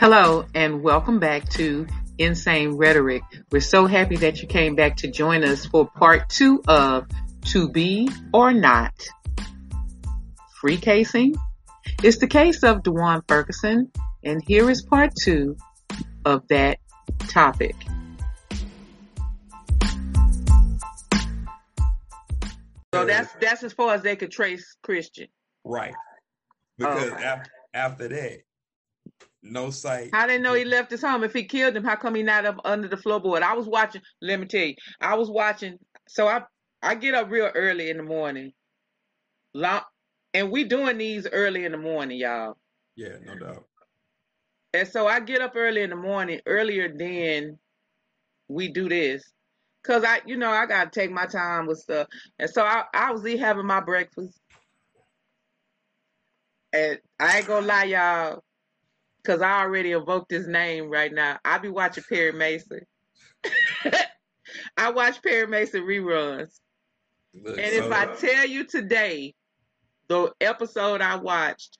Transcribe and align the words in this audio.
Hello, 0.00 0.46
and 0.54 0.82
welcome 0.82 1.18
back 1.18 1.46
to 1.50 1.86
Insane 2.16 2.78
Rhetoric. 2.78 3.20
We're 3.52 3.60
so 3.60 3.84
happy 3.84 4.16
that 4.16 4.40
you 4.40 4.48
came 4.48 4.74
back 4.74 4.96
to 4.96 5.10
join 5.10 5.44
us 5.44 5.66
for 5.66 5.90
part 5.90 6.30
two 6.30 6.62
of 6.66 7.06
To 7.52 7.68
Be 7.68 8.08
or 8.32 8.50
Not. 8.54 8.94
Free 10.58 10.78
casing. 10.78 11.34
It's 12.02 12.16
the 12.16 12.26
case 12.26 12.62
of 12.62 12.82
Dewan 12.82 13.20
Ferguson, 13.28 13.92
and 14.24 14.42
here 14.46 14.70
is 14.70 14.80
part 14.80 15.12
two 15.22 15.58
of 16.24 16.48
that 16.48 16.78
topic. 17.28 17.76
So 22.94 23.04
that's 23.04 23.34
that's 23.38 23.62
as 23.62 23.74
far 23.74 23.92
as 23.92 24.00
they 24.00 24.16
could 24.16 24.30
trace 24.30 24.78
Christian. 24.82 25.28
Right. 25.62 25.92
Because 26.78 27.10
after, 27.10 27.50
after 27.74 28.08
that, 28.08 28.38
no 29.42 29.70
sight. 29.70 30.10
I 30.12 30.26
didn't 30.26 30.42
know 30.42 30.54
he 30.54 30.64
left 30.64 30.90
his 30.90 31.02
home? 31.02 31.24
If 31.24 31.32
he 31.32 31.44
killed 31.44 31.76
him, 31.76 31.84
how 31.84 31.96
come 31.96 32.14
he 32.14 32.22
not 32.22 32.44
up 32.44 32.60
under 32.64 32.88
the 32.88 32.96
floorboard? 32.96 33.42
I 33.42 33.54
was 33.54 33.66
watching. 33.66 34.02
Let 34.20 34.40
me 34.40 34.46
tell 34.46 34.64
you, 34.64 34.74
I 35.00 35.14
was 35.14 35.30
watching. 35.30 35.78
So 36.08 36.28
I 36.28 36.42
I 36.82 36.94
get 36.94 37.14
up 37.14 37.30
real 37.30 37.50
early 37.54 37.90
in 37.90 37.96
the 37.96 38.02
morning, 38.02 38.52
long, 39.54 39.82
and 40.34 40.50
we 40.50 40.64
doing 40.64 40.98
these 40.98 41.26
early 41.26 41.64
in 41.64 41.72
the 41.72 41.78
morning, 41.78 42.18
y'all. 42.18 42.56
Yeah, 42.96 43.16
no 43.24 43.38
doubt. 43.38 43.64
And 44.74 44.86
so 44.86 45.06
I 45.06 45.20
get 45.20 45.40
up 45.40 45.52
early 45.56 45.82
in 45.82 45.90
the 45.90 45.96
morning, 45.96 46.40
earlier 46.46 46.92
than 46.94 47.58
we 48.48 48.68
do 48.68 48.88
this, 48.88 49.24
cause 49.82 50.04
I, 50.04 50.20
you 50.26 50.36
know, 50.36 50.50
I 50.50 50.66
gotta 50.66 50.90
take 50.90 51.10
my 51.10 51.26
time 51.26 51.66
with 51.66 51.78
stuff. 51.78 52.06
And 52.38 52.48
so 52.48 52.62
I, 52.62 52.84
I 52.92 53.10
was 53.12 53.26
having 53.38 53.66
my 53.66 53.80
breakfast, 53.80 54.38
and 56.72 56.98
I 57.18 57.38
ain't 57.38 57.46
gonna 57.46 57.66
lie, 57.66 57.84
y'all 57.84 58.42
because 59.22 59.42
I 59.42 59.60
already 59.60 59.92
evoked 59.92 60.30
his 60.30 60.46
name 60.46 60.88
right 60.88 61.12
now. 61.12 61.38
I 61.44 61.58
be 61.58 61.68
watching 61.68 62.04
Perry 62.08 62.32
Mason. 62.32 62.80
I 64.76 64.90
watch 64.90 65.22
Perry 65.22 65.46
Mason 65.46 65.82
reruns. 65.82 66.58
Look, 67.34 67.58
and 67.58 67.72
if 67.72 67.92
I 67.92 68.06
tell 68.16 68.46
you 68.46 68.64
today, 68.64 69.34
the 70.08 70.32
episode 70.40 71.00
I 71.00 71.16
watched 71.16 71.78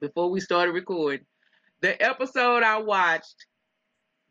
before 0.00 0.30
we 0.30 0.40
started 0.40 0.72
recording, 0.72 1.24
the 1.80 2.00
episode 2.02 2.62
I 2.62 2.78
watched, 2.78 3.46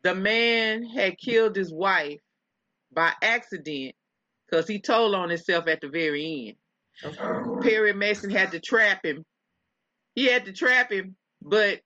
the 0.02 0.14
man 0.14 0.84
had 0.84 1.18
killed 1.18 1.56
his 1.56 1.72
wife 1.72 2.20
by 2.92 3.12
accident 3.22 3.94
because 4.46 4.68
he 4.68 4.78
told 4.80 5.14
on 5.14 5.28
himself 5.30 5.66
at 5.66 5.80
the 5.80 5.88
very 5.88 6.54
end. 7.02 7.62
Perry 7.62 7.92
Mason 7.92 8.30
had 8.30 8.52
to 8.52 8.60
trap 8.60 9.04
him. 9.04 9.24
He 10.14 10.26
had 10.26 10.46
to 10.46 10.52
trap 10.52 10.90
him 10.90 11.16
but 11.42 11.80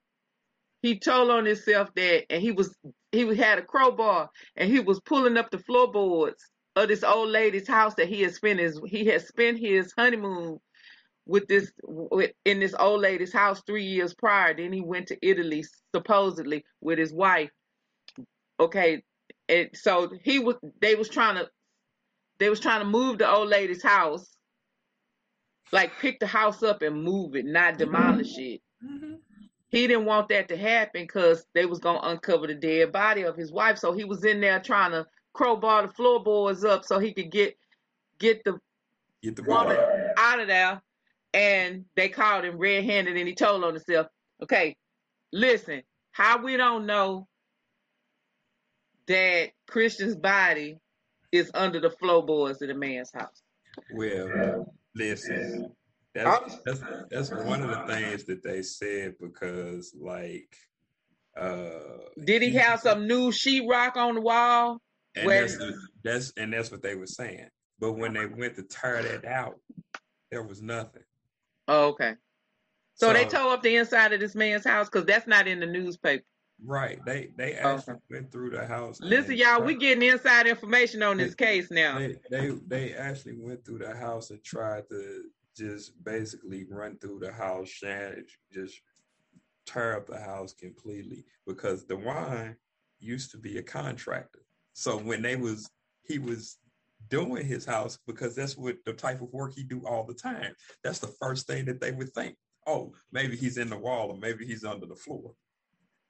he 0.83 0.99
told 0.99 1.31
on 1.31 1.47
himself 1.47 1.95
that, 1.95 2.25
and 2.31 2.43
he 2.43 2.51
was 2.51 2.75
he 3.13 3.37
had 3.37 3.59
a 3.59 3.63
crowbar, 3.63 4.31
and 4.57 4.71
he 4.71 4.81
was 4.81 5.01
pulling 5.01 5.37
up 5.37 5.51
the 5.51 5.59
floorboards 5.59 6.45
of 6.75 6.89
this 6.89 7.05
old 7.05 7.29
lady's 7.29 7.69
house 7.69 7.95
that 7.95 8.09
he 8.09 8.23
had 8.23 8.35
spent 8.35 8.59
his 8.59 8.81
he 8.87 9.07
had 9.07 9.23
spent 9.23 9.59
his 9.59 9.93
honeymoon 9.97 10.59
with 11.27 11.47
this 11.47 11.71
with, 11.85 12.33
in 12.45 12.59
this 12.59 12.75
old 12.79 13.01
lady's 13.01 13.33
house 13.33 13.63
three 13.67 13.85
years 13.85 14.15
prior. 14.15 14.55
Then 14.55 14.73
he 14.73 14.81
went 14.81 15.09
to 15.09 15.19
Italy 15.23 15.65
supposedly 15.95 16.65
with 16.81 16.99
his 16.99 17.13
wife. 17.13 17.51
Okay, 18.59 19.03
and 19.49 19.71
so 19.75 20.11
he 20.25 20.41
was 20.41 20.57
they 20.81 20.97
was 20.97 21.09
trying 21.09 21.37
to 21.37 21.49
they 22.39 22.51
was 22.51 22.61
trying 22.61 22.81
to 22.81 22.87
move 22.87 23.19
the 23.19 23.31
old 23.31 23.49
lady's 23.49 23.83
house, 23.83 24.27
like 25.71 25.93
pick 26.01 26.19
the 26.19 26.27
house 26.27 26.63
up 26.65 26.83
and 26.83 27.05
move 27.05 27.37
it, 27.37 27.45
not 27.45 27.79
demolish 27.79 28.37
it. 28.39 28.61
Mm-hmm 28.85 29.15
he 29.73 29.87
didn't 29.87 30.05
want 30.05 30.29
that 30.29 30.49
to 30.49 30.57
happen 30.57 31.03
because 31.03 31.47
they 31.55 31.65
was 31.65 31.79
gonna 31.79 32.01
uncover 32.03 32.47
the 32.47 32.55
dead 32.55 32.93
body 32.93 33.23
of 33.23 33.37
his 33.37 33.51
wife. 33.51 33.79
So 33.79 33.93
he 33.93 34.05
was 34.05 34.23
in 34.23 34.41
there 34.41 34.61
trying 34.61 34.93
to 34.93 35.07
crowbar 35.33 35.87
the 35.87 35.93
floorboards 35.95 36.63
up 36.63 36.85
so 36.85 36.99
he 36.99 37.15
could 37.15 37.31
get 37.33 37.57
get 38.19 38.45
the, 38.45 38.61
get 39.23 39.35
the 39.35 39.43
woman 39.43 39.79
out 40.19 40.41
of 40.41 40.47
there. 40.47 40.83
And 41.35 41.87
they 41.97 42.11
called 42.11 42.45
him 42.45 42.59
red 42.59 42.85
handed 42.85 43.17
and 43.17 43.27
he 43.27 43.35
told 43.35 43.65
on 43.65 43.75
himself, 43.75 44.09
Okay, 44.43 44.77
listen, 45.33 45.83
how 46.11 46.43
we 46.43 46.59
don't 46.59 46.85
know 46.85 47.27
that 49.07 49.53
Christian's 49.67 50.17
body 50.17 50.77
is 51.33 51.51
under 51.55 51.81
the 51.81 51.91
floorboards 51.91 52.61
of 52.61 52.69
the 52.69 52.75
man's 52.75 53.11
house. 53.11 53.41
Well, 53.91 54.67
listen, 54.95 55.73
that's, 56.15 56.59
that's 56.65 56.81
that's 57.11 57.31
one 57.31 57.63
of 57.63 57.71
the 57.71 57.93
things 57.93 58.25
that 58.25 58.43
they 58.43 58.63
said 58.63 59.15
because 59.21 59.95
like 59.99 60.55
uh 61.41 61.71
did 62.25 62.43
he, 62.43 62.51
have 62.51 62.81
some 62.81 63.07
new 63.07 63.31
sheetrock 63.31 63.97
on 63.97 64.17
the 64.17 64.21
wall? 64.21 64.79
And 65.15 65.27
where... 65.27 65.43
that's, 65.43 65.57
the, 65.57 65.75
that's 66.05 66.33
and 66.37 66.53
that's 66.53 66.71
what 66.71 66.83
they 66.83 66.95
were 66.95 67.07
saying. 67.07 67.49
But 67.79 67.95
when 67.95 68.13
they 68.13 68.27
went 68.27 68.57
to 68.57 68.63
tear 68.63 69.03
that 69.03 69.25
out, 69.25 69.59
there 70.31 70.43
was 70.43 70.63
nothing. 70.63 71.03
Oh, 71.69 71.89
okay. 71.89 72.15
So, 72.95 73.09
so 73.09 73.13
they 73.13 73.25
tore 73.25 73.55
up 73.55 73.63
the 73.63 73.77
inside 73.77 74.13
of 74.13 74.21
this 74.21 74.35
man's 74.35 74.65
house 74.65 74.89
because 74.89 75.07
that's 75.07 75.27
not 75.27 75.49
in 75.49 75.61
the 75.61 75.67
newspaper. 75.67 76.25
Right. 76.65 77.05
They 77.05 77.31
they 77.37 77.55
actually 77.55 77.95
okay. 77.95 78.03
went 78.11 78.31
through 78.31 78.51
the 78.51 78.67
house. 78.67 79.01
Listen, 79.01 79.37
y'all, 79.37 79.63
we 79.63 79.75
getting 79.75 80.09
inside 80.09 80.47
information 80.47 81.03
on 81.03 81.17
this 81.17 81.35
case 81.35 81.71
now. 81.71 81.99
They, 81.99 82.17
they 82.31 82.51
they 82.67 82.93
actually 82.95 83.37
went 83.37 83.65
through 83.65 83.79
the 83.79 83.97
house 83.97 84.31
and 84.31 84.43
tried 84.45 84.89
to 84.91 85.25
just 85.57 86.03
basically 86.05 86.65
run 86.69 86.99
through 86.99 87.21
the 87.21 87.33
house, 87.33 87.83
and 87.85 88.25
just 88.53 88.81
tear 89.67 89.97
up 89.97 90.07
the 90.07 90.19
house 90.19 90.53
completely 90.53 91.25
because 91.47 91.85
Dewan 91.85 92.57
used 92.99 93.31
to 93.33 93.39
be 93.39 93.59
a 93.59 93.63
contractor. 93.63 94.41
So 94.73 94.97
when 94.97 95.23
they 95.23 95.37
was 95.37 95.71
he 96.05 96.19
was 96.19 96.59
doing 97.09 97.47
his 97.47 97.65
house 97.65 97.99
because 98.07 98.35
that's 98.35 98.57
what 98.57 98.77
the 98.87 98.93
type 98.93 99.21
of 99.21 99.33
work 99.33 99.53
he 99.55 99.63
do 99.63 99.83
all 99.87 100.05
the 100.05 100.15
time. 100.15 100.55
That's 100.83 100.99
the 100.99 101.13
first 101.21 101.47
thing 101.47 101.65
that 101.67 101.81
they 101.81 101.93
would 101.93 102.13
think. 102.15 102.37
Oh, 102.67 102.95
maybe 103.11 103.37
he's 103.37 103.59
in 103.59 103.69
the 103.69 103.77
wall 103.77 104.11
or 104.11 104.19
maybe 104.19 104.47
he's 104.47 104.65
under 104.65 104.87
the 104.87 104.95
floor. 104.95 105.33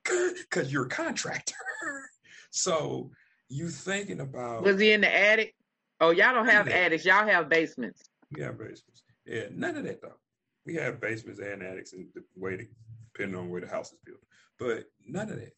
Cause 0.51 0.73
you're 0.73 0.87
a 0.87 0.89
contractor. 0.89 1.55
so 2.51 3.11
you 3.49 3.69
thinking 3.69 4.21
about 4.21 4.63
Was 4.63 4.81
he 4.81 4.93
in 4.93 5.01
the 5.01 5.15
attic? 5.15 5.55
Oh, 6.01 6.11
y'all 6.11 6.35
don't 6.35 6.49
have 6.49 6.69
yeah. 6.69 6.77
attics, 6.77 7.05
y'all 7.05 7.27
have 7.27 7.49
basements. 7.49 8.03
Have 8.39 8.59
basements. 8.59 9.03
Yeah, 9.27 9.45
none 9.53 9.77
of 9.77 9.85
that 9.85 10.03
though. 10.03 10.19
We 10.65 10.75
have 10.77 11.01
basements 11.01 11.41
and 11.41 11.63
attics 11.63 11.93
and 11.93 12.07
the 12.15 12.23
way 12.37 12.57
to, 12.57 12.67
depending 13.13 13.39
on 13.39 13.51
where 13.51 13.61
the 13.61 13.67
house 13.67 13.93
is 13.93 13.99
built. 14.05 14.21
But 14.59 14.85
none 15.07 15.31
of 15.31 15.37
that. 15.37 15.55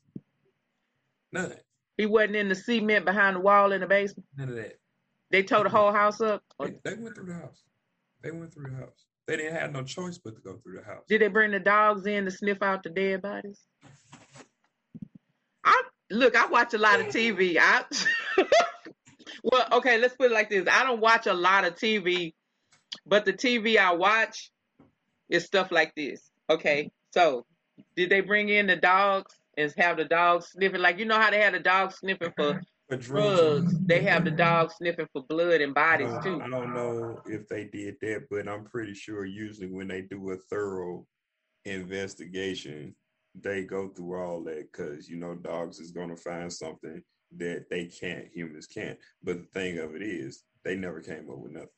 None. 1.33 1.53
He 1.97 2.07
wasn't 2.07 2.37
in 2.37 2.49
the 2.49 2.55
cement 2.55 3.05
behind 3.05 3.37
the 3.37 3.41
wall 3.41 3.73
in 3.73 3.81
the 3.81 3.87
basement. 3.87 4.27
None 4.37 4.49
of 4.49 4.57
that. 4.57 4.79
They 5.31 5.43
tore 5.43 5.65
the 5.65 5.69
whole 5.69 5.93
house 5.93 6.21
up. 6.21 6.43
They, 6.61 6.75
they, 6.85 6.95
went 6.95 7.15
through 7.15 7.27
the 7.27 7.35
house. 7.35 7.63
They 8.23 8.31
went 8.31 8.53
through 8.53 8.71
the 8.71 8.77
house. 8.77 9.05
They 9.27 9.37
didn't 9.37 9.57
have 9.57 9.73
no 9.73 9.83
choice 9.83 10.19
but 10.19 10.37
to 10.37 10.41
go 10.43 10.57
through 10.57 10.77
the 10.79 10.85
house. 10.85 11.05
Did 11.09 11.23
they 11.23 11.29
bring 11.29 11.51
the 11.51 11.61
dogs 11.61 12.07
in 12.07 12.25
to 12.25 12.31
sniff 12.31 12.63
out 12.63 12.83
the 12.83 12.91
dead 12.91 13.23
bodies? 13.23 13.61
I 15.65 15.83
look. 16.11 16.37
I 16.37 16.47
watch 16.47 16.75
a 16.75 16.79
lot 16.79 17.01
of 17.01 17.07
TV. 17.07 17.57
I 17.59 17.85
well, 19.43 19.67
okay. 19.73 19.99
Let's 19.99 20.15
put 20.15 20.31
it 20.31 20.35
like 20.35 20.51
this. 20.51 20.69
I 20.71 20.85
don't 20.85 21.01
watch 21.01 21.27
a 21.27 21.35
lot 21.35 21.65
of 21.65 21.75
TV 21.75 22.35
but 23.07 23.25
the 23.25 23.33
TV 23.33 23.77
I 23.77 23.93
watch 23.93 24.51
is 25.29 25.45
stuff 25.45 25.71
like 25.71 25.95
this. 25.95 26.31
Okay, 26.51 26.91
so 27.11 27.47
did 27.97 28.11
they 28.11 28.21
bring 28.21 28.49
in 28.49 28.67
the 28.67 28.77
dogs 28.77 29.35
and 29.57 29.73
have 29.77 29.97
the 29.97 30.05
dogs 30.05 30.49
sniffing? 30.53 30.81
Like 30.81 30.99
you 30.99 31.05
know 31.05 31.19
how 31.19 31.31
they 31.31 31.41
had 31.41 31.55
the 31.55 31.61
dogs 31.61 31.97
sniffing 31.97 32.33
for, 32.37 32.61
for 32.89 32.97
drugs. 32.97 33.79
They 33.87 34.03
have 34.03 34.25
the 34.25 34.31
dogs 34.31 34.75
sniffing 34.77 35.09
for 35.13 35.23
blood 35.29 35.61
and 35.61 35.75
bodies 35.75 36.11
uh, 36.11 36.21
too. 36.21 36.41
I 36.43 36.49
don't 36.49 36.75
know 36.75 37.21
if 37.27 37.49
they 37.49 37.65
did 37.65 37.97
that, 38.03 38.25
but 38.31 38.49
I'm 38.49 38.65
pretty 38.65 38.95
sure 38.95 39.25
usually 39.25 39.69
when 39.69 39.89
they 39.89 40.03
do 40.03 40.31
a 40.31 40.37
thorough 40.37 41.07
investigation, 41.65 42.95
they 43.35 43.65
go 43.65 43.89
through 43.89 44.21
all 44.21 44.43
that 44.45 44.71
because 44.71 45.09
you 45.09 45.17
know 45.17 45.35
dogs 45.35 45.81
is 45.81 45.91
gonna 45.91 46.17
find 46.17 46.53
something 46.53 47.03
that 47.37 47.69
they 47.71 47.87
can't, 47.87 48.27
humans 48.33 48.67
can't. 48.67 48.99
But 49.23 49.39
the 49.39 49.61
thing 49.61 49.79
of 49.79 49.95
it 49.97 50.03
is, 50.03 50.45
they 50.65 50.77
never 50.77 51.01
came 51.01 51.31
up 51.31 51.39
with 51.39 51.53
nothing. 51.53 51.69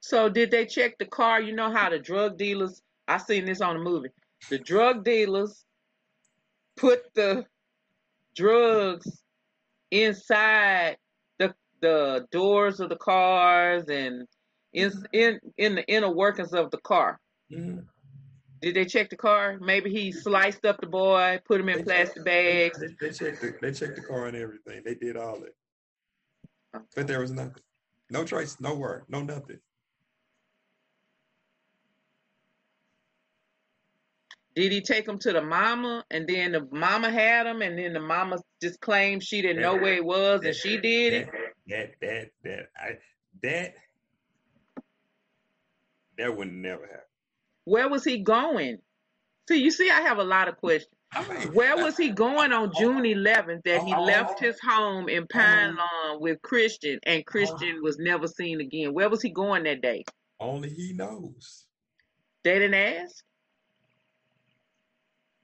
So 0.00 0.28
did 0.28 0.50
they 0.50 0.66
check 0.66 0.98
the 0.98 1.06
car? 1.06 1.40
You 1.40 1.54
know 1.54 1.70
how 1.70 1.90
the 1.90 1.98
drug 1.98 2.38
dealers, 2.38 2.82
I 3.08 3.18
seen 3.18 3.44
this 3.44 3.60
on 3.60 3.76
a 3.76 3.80
movie. 3.80 4.10
The 4.50 4.58
drug 4.58 5.04
dealers 5.04 5.64
put 6.76 7.12
the 7.14 7.46
drugs 8.36 9.22
inside 9.90 10.96
the 11.38 11.54
the 11.80 12.26
doors 12.30 12.80
of 12.80 12.88
the 12.88 12.96
cars 12.96 13.84
and 13.88 14.26
in 14.72 14.92
in 15.12 15.40
in 15.56 15.74
the 15.76 15.86
inner 15.86 16.10
workings 16.10 16.52
of 16.52 16.70
the 16.70 16.78
car. 16.78 17.20
Mm-hmm. 17.52 17.80
Did 18.60 18.76
they 18.76 18.84
check 18.86 19.10
the 19.10 19.16
car? 19.16 19.58
Maybe 19.60 19.90
he 19.90 20.10
sliced 20.10 20.64
up 20.64 20.80
the 20.80 20.86
boy, 20.86 21.38
put 21.44 21.60
him 21.60 21.68
in 21.68 21.78
they 21.78 21.84
plastic 21.84 22.16
checked, 22.16 22.24
bags. 22.24 22.80
They, 22.80 22.86
they, 23.00 23.12
checked 23.12 23.40
the, 23.42 23.54
they 23.60 23.72
checked 23.72 23.96
the 23.96 24.02
car 24.02 24.26
and 24.26 24.36
everything. 24.36 24.82
They 24.84 24.94
did 24.94 25.16
all 25.16 25.38
that, 25.40 26.82
but 26.94 27.06
there 27.06 27.20
was 27.20 27.30
nothing. 27.30 27.62
No 28.10 28.24
trace, 28.24 28.60
no 28.60 28.74
word, 28.74 29.04
no 29.08 29.22
nothing. 29.22 29.58
Did 34.54 34.70
he 34.70 34.82
take 34.82 35.08
him 35.08 35.18
to 35.18 35.32
the 35.32 35.42
mama, 35.42 36.04
and 36.10 36.28
then 36.28 36.52
the 36.52 36.68
mama 36.70 37.10
had 37.10 37.46
him, 37.46 37.60
and 37.60 37.76
then 37.76 37.92
the 37.92 38.00
mama 38.00 38.38
just 38.62 38.80
claimed 38.80 39.24
she 39.24 39.42
didn't 39.42 39.62
know 39.62 39.74
where 39.74 39.94
he 39.94 40.00
was, 40.00 40.44
and 40.44 40.54
she 40.54 40.76
did 40.76 41.12
it? 41.12 41.28
That 41.66 41.94
that 42.00 42.30
that 42.44 42.68
I 42.76 42.90
that 43.42 43.74
that 46.18 46.36
would 46.36 46.52
never 46.52 46.86
happen. 46.86 47.00
Where 47.64 47.88
was 47.88 48.04
he 48.04 48.18
going? 48.22 48.78
See, 49.48 49.62
you 49.62 49.72
see, 49.72 49.90
I 49.90 50.02
have 50.02 50.18
a 50.18 50.24
lot 50.24 50.48
of 50.48 50.58
questions. 50.58 50.93
Where 51.52 51.76
was 51.76 51.96
he 51.96 52.10
going 52.10 52.52
on 52.52 52.72
June 52.76 53.02
11th 53.02 53.62
that 53.64 53.82
he 53.82 53.94
left 53.94 54.40
his 54.40 54.58
home 54.60 55.08
in 55.08 55.26
Pine 55.28 55.76
Lawn 55.76 56.20
with 56.20 56.42
Christian 56.42 56.98
and 57.04 57.20
uh-huh. 57.20 57.30
Christian 57.30 57.82
was 57.82 57.98
never 57.98 58.26
seen 58.26 58.60
again? 58.60 58.92
Where 58.94 59.08
was 59.08 59.22
he 59.22 59.30
going 59.30 59.64
that 59.64 59.80
day? 59.80 60.04
Only 60.40 60.70
he 60.70 60.92
knows. 60.92 61.66
They 62.42 62.58
didn't 62.58 62.74
ask? 62.74 63.24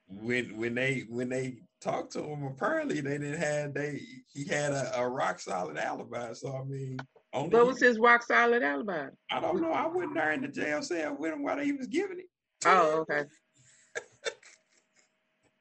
When 0.08 0.56
when 0.56 0.74
they 0.74 1.04
when 1.08 1.28
they 1.28 1.58
talked 1.80 2.12
to 2.12 2.22
him, 2.22 2.42
apparently 2.44 3.00
they 3.00 3.16
didn't 3.18 3.40
have 3.40 3.72
they 3.72 4.00
he 4.32 4.44
had 4.44 4.72
a, 4.72 5.00
a 5.00 5.08
rock 5.08 5.38
solid 5.38 5.78
alibi. 5.78 6.32
So 6.32 6.56
I 6.56 6.64
mean 6.64 6.98
only 7.32 7.50
what 7.50 7.66
was 7.66 7.80
his 7.80 7.98
rock 7.98 8.24
solid 8.24 8.62
alibi? 8.62 9.06
I 9.30 9.40
don't 9.40 9.62
know. 9.62 9.72
I 9.72 9.86
wasn't 9.86 10.14
there 10.14 10.32
in 10.32 10.42
the 10.42 10.48
jail 10.48 10.82
cell 10.82 11.16
with 11.16 11.32
him 11.32 11.44
while 11.44 11.58
he 11.58 11.72
was 11.72 11.86
giving 11.86 12.18
it. 12.18 12.26
Oh, 12.66 13.06
okay. 13.08 13.24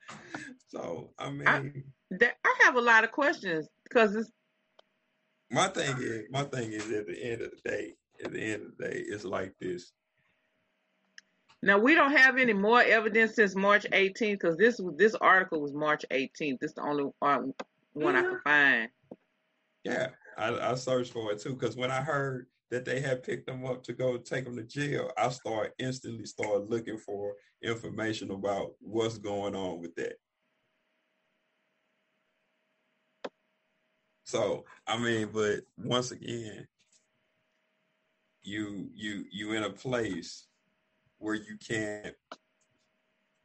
So 0.72 1.10
I 1.18 1.32
mean, 1.32 1.48
I, 1.48 1.72
that, 2.12 2.36
I 2.46 2.56
have 2.66 2.76
a 2.76 2.82
lot 2.82 3.04
of 3.04 3.12
questions 3.12 3.68
because 3.84 4.16
it's. 4.16 4.32
My 5.50 5.68
thing 5.68 5.96
is, 5.98 6.26
my 6.30 6.44
thing 6.44 6.72
is, 6.74 6.92
at 6.92 7.08
the 7.08 7.24
end 7.24 7.42
of 7.42 7.50
the 7.50 7.70
day, 7.70 7.96
at 8.24 8.32
the 8.32 8.40
end 8.40 8.66
of 8.68 8.78
the 8.78 8.86
day, 8.86 9.04
it's 9.08 9.26
like 9.26 9.56
this. 9.60 9.92
Now 11.64 11.80
we 11.80 11.96
don't 11.96 12.16
have 12.16 12.38
any 12.38 12.54
more 12.54 12.82
evidence 12.82 13.36
since 13.36 13.56
March 13.56 13.88
18th 13.92 14.32
because 14.34 14.58
this 14.58 14.80
this 14.96 15.16
article 15.16 15.60
was 15.60 15.74
March 15.74 16.06
18th. 16.12 16.60
This 16.60 16.70
is 16.70 16.76
the 16.76 16.84
only 16.84 17.06
one 17.20 17.54
mm-hmm. 17.98 18.16
I 18.16 18.22
could 18.22 18.42
find. 18.44 18.90
Yeah, 19.84 20.08
I, 20.38 20.72
I 20.72 20.76
searched 20.76 21.12
for 21.12 21.32
it 21.32 21.42
too 21.42 21.54
because 21.54 21.76
when 21.76 21.90
I 21.90 22.02
heard 22.02 22.46
that 22.72 22.86
they 22.86 23.00
had 23.00 23.24
picked 23.24 23.48
them 23.48 23.66
up 23.66 23.84
to 23.84 23.94
go 23.94 24.18
take 24.18 24.46
them 24.46 24.56
to 24.56 24.64
jail, 24.64 25.12
I 25.18 25.30
started 25.30 25.74
instantly 25.80 26.26
start 26.26 26.70
looking 26.70 26.98
for 26.98 27.34
information 27.64 28.32
about 28.32 28.74
what's 28.80 29.18
going 29.18 29.56
on 29.56 29.82
with 29.82 29.96
that. 29.96 30.14
So 34.24 34.66
I 34.86 34.98
mean, 34.98 35.30
but 35.34 35.62
once 35.78 36.12
again, 36.12 36.68
you 38.44 38.90
you 38.94 39.26
you 39.32 39.54
in 39.54 39.64
a 39.64 39.72
place 39.72 40.46
where 41.18 41.36
you 41.36 41.58
can't 41.58 42.16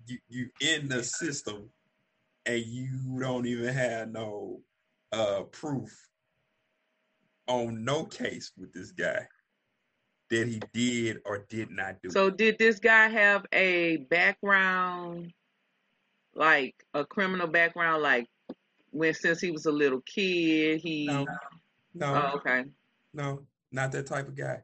you 0.06 0.18
you 0.28 0.50
in 0.60 0.88
the 0.88 1.02
system 1.02 1.70
and 2.46 2.62
you 2.62 3.18
don't 3.18 3.46
even 3.46 3.72
have 3.72 4.10
no 4.10 4.60
uh 5.12 5.42
proof 5.44 5.90
on 7.46 7.84
no 7.84 8.04
case 8.04 8.52
with 8.56 8.72
this 8.72 8.90
guy 8.92 9.26
that 10.30 10.48
he 10.48 10.60
did 10.72 11.18
or 11.24 11.46
did 11.48 11.70
not 11.70 12.00
do. 12.02 12.10
So 12.10 12.30
did 12.30 12.58
this 12.58 12.78
guy 12.78 13.08
have 13.08 13.44
a 13.52 13.98
background 14.10 15.32
like 16.34 16.74
a 16.94 17.04
criminal 17.04 17.46
background 17.46 18.02
like 18.02 18.26
when 18.90 19.14
since 19.14 19.40
he 19.40 19.50
was 19.50 19.66
a 19.66 19.72
little 19.72 20.00
kid, 20.00 20.80
he 20.80 21.06
no, 21.06 21.26
no, 21.94 22.30
oh, 22.32 22.36
okay, 22.38 22.64
no, 23.12 23.42
not 23.72 23.92
that 23.92 24.06
type 24.06 24.28
of 24.28 24.36
guy. 24.36 24.62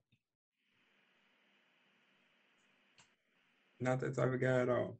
Not 3.80 4.00
that 4.00 4.14
type 4.14 4.32
of 4.32 4.40
guy 4.40 4.60
at 4.60 4.68
all. 4.68 4.99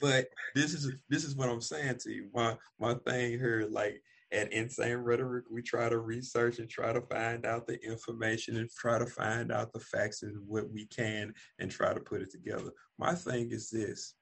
But 0.00 0.26
this 0.54 0.74
is 0.74 0.92
this 1.08 1.24
is 1.24 1.34
what 1.34 1.48
I'm 1.48 1.60
saying 1.60 1.98
to 2.00 2.10
you. 2.10 2.28
My 2.34 2.56
my 2.78 2.94
thing 2.94 3.32
here, 3.32 3.66
like 3.70 4.02
at 4.32 4.52
Insane 4.52 4.96
Rhetoric, 4.96 5.44
we 5.50 5.62
try 5.62 5.88
to 5.88 5.98
research 5.98 6.58
and 6.58 6.68
try 6.68 6.92
to 6.92 7.00
find 7.00 7.46
out 7.46 7.66
the 7.66 7.82
information 7.82 8.56
and 8.56 8.70
try 8.70 8.98
to 8.98 9.06
find 9.06 9.52
out 9.52 9.72
the 9.72 9.80
facts 9.80 10.22
and 10.22 10.36
what 10.46 10.70
we 10.70 10.86
can 10.86 11.32
and 11.58 11.70
try 11.70 11.94
to 11.94 12.00
put 12.00 12.22
it 12.22 12.30
together. 12.30 12.70
My 12.98 13.14
thing 13.14 13.50
is 13.52 13.70
this 13.70 14.14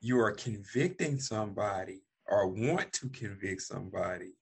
you 0.00 0.18
are 0.18 0.32
convicting 0.32 1.18
somebody 1.18 2.02
or 2.26 2.48
want 2.48 2.92
to 2.92 3.08
convict 3.08 3.62
somebody 3.62 4.32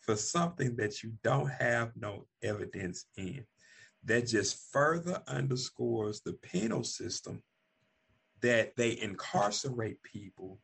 for 0.00 0.16
something 0.16 0.76
that 0.76 1.02
you 1.02 1.12
don't 1.22 1.50
have 1.50 1.92
no 1.96 2.26
evidence 2.42 3.06
in. 3.16 3.44
That 4.04 4.28
just 4.28 4.72
further 4.72 5.20
underscores 5.26 6.20
the 6.20 6.34
penal 6.34 6.84
system 6.84 7.42
that 8.40 8.76
they 8.76 8.98
incarcerate 9.00 10.02
people 10.02 10.58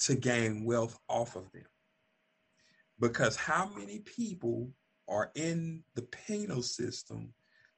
to 0.00 0.14
gain 0.14 0.64
wealth 0.64 0.98
off 1.08 1.36
of 1.36 1.50
them. 1.52 1.64
Because 3.00 3.36
how 3.36 3.70
many 3.76 4.00
people 4.00 4.70
are 5.08 5.30
in 5.34 5.82
the 5.94 6.02
penal 6.02 6.62
system 6.62 7.32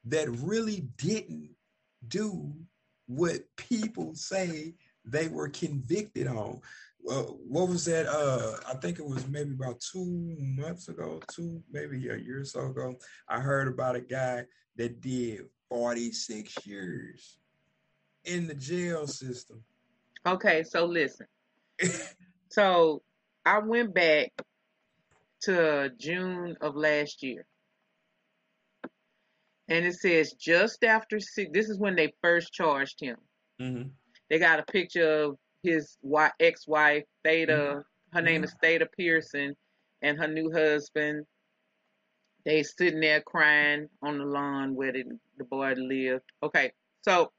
that 0.05 0.29
really 0.29 0.87
didn't 0.97 1.49
do 2.07 2.53
what 3.07 3.41
people 3.55 4.13
say 4.15 4.73
they 5.05 5.27
were 5.27 5.49
convicted 5.49 6.27
on. 6.27 6.61
Well, 6.99 7.39
what 7.47 7.67
was 7.67 7.85
that? 7.85 8.05
Uh, 8.07 8.57
I 8.67 8.75
think 8.75 8.99
it 8.99 9.05
was 9.05 9.27
maybe 9.27 9.53
about 9.53 9.79
two 9.79 10.35
months 10.39 10.87
ago, 10.87 11.19
two 11.31 11.63
maybe 11.71 12.09
a 12.09 12.15
year 12.15 12.41
or 12.41 12.45
so 12.45 12.67
ago. 12.67 12.95
I 13.27 13.39
heard 13.39 13.67
about 13.67 13.95
a 13.95 14.01
guy 14.01 14.45
that 14.75 15.01
did 15.01 15.45
46 15.69 16.65
years 16.65 17.37
in 18.25 18.47
the 18.47 18.53
jail 18.53 19.07
system. 19.07 19.63
Okay, 20.25 20.63
so 20.63 20.85
listen. 20.85 21.25
so 22.49 23.01
I 23.45 23.59
went 23.59 23.93
back 23.93 24.31
to 25.43 25.89
June 25.97 26.55
of 26.61 26.75
last 26.75 27.23
year. 27.23 27.45
And 29.67 29.85
it 29.85 29.95
says 29.95 30.33
just 30.33 30.83
after 30.83 31.19
six, 31.19 31.49
this 31.53 31.69
is 31.69 31.79
when 31.79 31.95
they 31.95 32.13
first 32.21 32.53
charged 32.53 32.99
him. 32.99 33.17
Mm-hmm. 33.59 33.89
They 34.29 34.37
got 34.37 34.59
a 34.59 34.63
picture 34.63 35.23
of 35.23 35.37
his 35.63 35.97
ex-wife 36.39 37.03
Theda. 37.23 37.53
Mm-hmm. 37.53 38.17
Her 38.17 38.21
name 38.21 38.43
is 38.43 38.53
Theda 38.61 38.87
Pearson, 38.97 39.55
and 40.01 40.17
her 40.17 40.27
new 40.27 40.51
husband. 40.51 41.25
They 42.43 42.63
sitting 42.63 42.99
there 42.99 43.21
crying 43.21 43.87
on 44.01 44.17
the 44.17 44.25
lawn 44.25 44.75
where 44.75 44.91
the, 44.91 45.03
the 45.37 45.45
boy 45.45 45.73
lived. 45.77 46.23
Okay, 46.43 46.73
so 47.03 47.31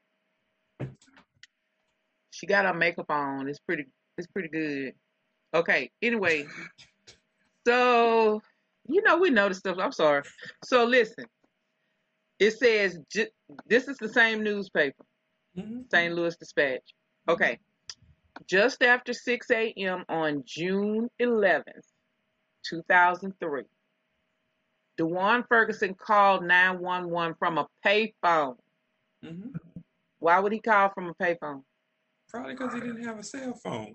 she 2.31 2.45
got 2.45 2.65
her 2.65 2.73
makeup 2.73 3.09
on. 3.09 3.47
It's 3.47 3.59
pretty. 3.59 3.85
It's 4.17 4.27
pretty 4.27 4.49
good. 4.49 4.93
Okay. 5.53 5.91
Anyway, 6.01 6.45
so 7.67 8.41
you 8.87 9.01
know 9.03 9.17
we 9.17 9.29
know 9.29 9.49
the 9.49 9.55
stuff. 9.55 9.77
I'm 9.79 9.91
sorry. 9.91 10.23
So 10.63 10.85
listen. 10.85 11.25
It 12.39 12.51
says 12.51 12.99
this 13.67 13.87
is 13.87 13.97
the 13.97 14.09
same 14.09 14.43
newspaper. 14.43 15.05
Mm-hmm. 15.57 15.81
St. 15.91 16.13
Louis 16.13 16.35
Dispatch. 16.37 16.93
Okay. 17.29 17.59
Just 18.47 18.81
after 18.81 19.13
6 19.13 19.51
a.m. 19.51 20.03
on 20.09 20.43
June 20.45 21.07
11th, 21.21 21.63
2003, 22.65 23.63
Dewan 24.97 25.43
Ferguson 25.47 25.93
called 25.93 26.43
911 26.43 27.35
from 27.37 27.59
a 27.59 27.67
payphone. 27.85 28.55
Mm-hmm. 29.23 29.49
Why 30.23 30.39
would 30.39 30.53
he 30.53 30.59
call 30.59 30.89
from 30.89 31.09
a 31.09 31.13
payphone? 31.15 31.63
Probably 32.29 32.53
because 32.53 32.73
he 32.73 32.79
didn't 32.79 33.03
have 33.03 33.19
a 33.19 33.23
cell 33.23 33.53
phone. 33.61 33.93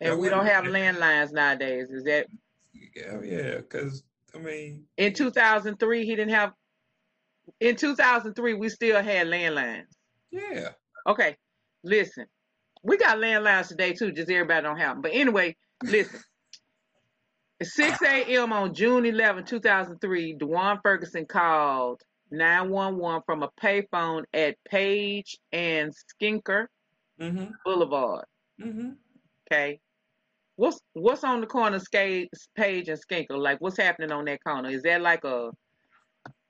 And 0.00 0.10
that 0.10 0.18
we 0.18 0.28
don't 0.28 0.44
have 0.44 0.64
landlines 0.64 1.32
nowadays. 1.32 1.88
Is 1.90 2.02
that? 2.02 2.26
Yeah, 2.74 3.20
yeah. 3.22 3.56
Because 3.58 4.02
I 4.34 4.38
mean, 4.38 4.82
in 4.96 5.14
2003, 5.14 6.04
he 6.04 6.16
didn't 6.16 6.34
have 6.34 6.52
in 7.60 7.76
2003, 7.76 8.54
we 8.54 8.68
still 8.68 9.00
had 9.00 9.28
landlines. 9.28 9.84
Yeah. 10.32 10.70
Okay. 11.06 11.36
Listen, 11.84 12.26
we 12.82 12.96
got 12.96 13.18
landlines 13.18 13.68
today 13.68 13.92
too. 13.92 14.10
Just 14.10 14.28
everybody 14.28 14.62
don't 14.62 14.78
have 14.78 14.96
them. 14.96 15.02
But 15.02 15.12
anyway, 15.14 15.54
listen. 15.84 16.18
At 17.60 17.68
6 17.68 18.02
a.m. 18.02 18.52
on 18.52 18.74
June 18.74 19.06
11, 19.06 19.44
2003, 19.46 20.34
Dewan 20.34 20.78
Ferguson 20.82 21.24
called 21.24 22.02
911 22.30 23.22
from 23.26 23.42
a 23.42 23.50
payphone 23.60 24.24
at 24.34 24.56
Page 24.68 25.38
and 25.52 25.92
Skinker 25.92 26.66
mm-hmm. 27.20 27.46
Boulevard. 27.64 28.24
Mm-hmm. 28.60 28.90
Okay. 29.50 29.80
What's 30.56 30.80
what's 30.94 31.24
on 31.24 31.40
the 31.40 31.46
corner 31.46 31.76
of 31.76 31.86
Page 31.92 32.28
and 32.88 33.00
Skinker? 33.00 33.38
Like 33.38 33.60
what's 33.60 33.76
happening 33.76 34.12
on 34.12 34.24
that 34.24 34.42
corner? 34.42 34.70
Is 34.70 34.82
that 34.82 35.02
like 35.02 35.24
a 35.24 35.50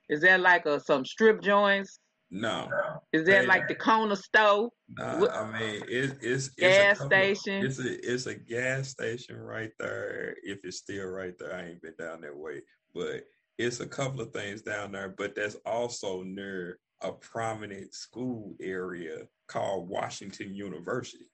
is 0.08 0.20
that 0.22 0.40
like 0.40 0.66
a 0.66 0.80
some 0.80 1.04
strip 1.04 1.42
joints? 1.42 1.98
No. 2.30 2.68
Is 3.12 3.24
that 3.26 3.46
like 3.46 3.68
the 3.68 3.74
corner 3.74 4.16
store? 4.16 4.70
No, 4.88 5.28
I 5.28 5.58
mean 5.58 5.82
it's 5.88 6.14
it's, 6.20 6.48
gas 6.48 7.00
station. 7.00 7.64
It's 7.64 7.78
a 7.78 8.12
it's 8.12 8.26
a 8.26 8.34
gas 8.34 8.88
station 8.88 9.36
right 9.36 9.70
there. 9.78 10.36
If 10.42 10.60
it's 10.64 10.78
still 10.78 11.06
right 11.06 11.34
there, 11.38 11.54
I 11.54 11.66
ain't 11.66 11.82
been 11.82 11.94
down 11.98 12.22
that 12.22 12.36
way, 12.36 12.62
but 12.94 13.24
it's 13.58 13.80
a 13.80 13.86
couple 13.86 14.20
of 14.20 14.32
things 14.32 14.62
down 14.62 14.92
there, 14.92 15.08
but 15.08 15.34
that's 15.34 15.56
also 15.64 16.22
near 16.22 16.78
a 17.02 17.12
prominent 17.12 17.94
school 17.94 18.54
area 18.60 19.26
called 19.48 19.88
Washington 19.88 20.54
University. 20.54 21.30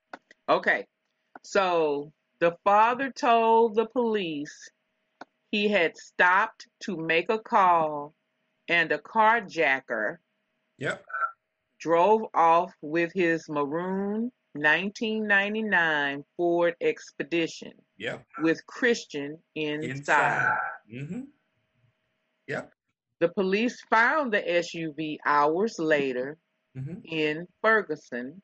Okay. 0.49 0.87
So 1.43 2.13
the 2.41 2.57
father 2.65 3.11
told 3.11 3.75
the 3.75 3.87
police 3.87 4.71
he 5.51 5.69
had 5.69 5.97
stopped 5.97 6.67
to 6.85 6.97
make 6.97 7.31
a 7.31 7.39
call 7.39 8.15
and 8.69 8.91
a 8.93 8.99
carjacker 8.99 10.17
yep. 10.79 11.05
drove 11.79 12.23
off 12.35 12.73
with 12.81 13.13
his 13.15 13.49
maroon 13.49 14.33
1999 14.55 16.25
Ford 16.37 16.75
Expedition. 16.81 17.73
Yep. 17.99 18.25
With 18.43 18.67
Christian 18.67 19.39
inside. 19.55 19.91
inside. 19.91 20.57
Mm-hmm. 20.93 21.21
The 23.23 23.29
police 23.29 23.81
found 23.89 24.33
the 24.33 24.43
SUV 24.43 25.19
hours 25.25 25.79
later 25.79 26.37
mm-hmm. 26.77 26.95
in 27.05 27.47
Ferguson. 27.63 28.43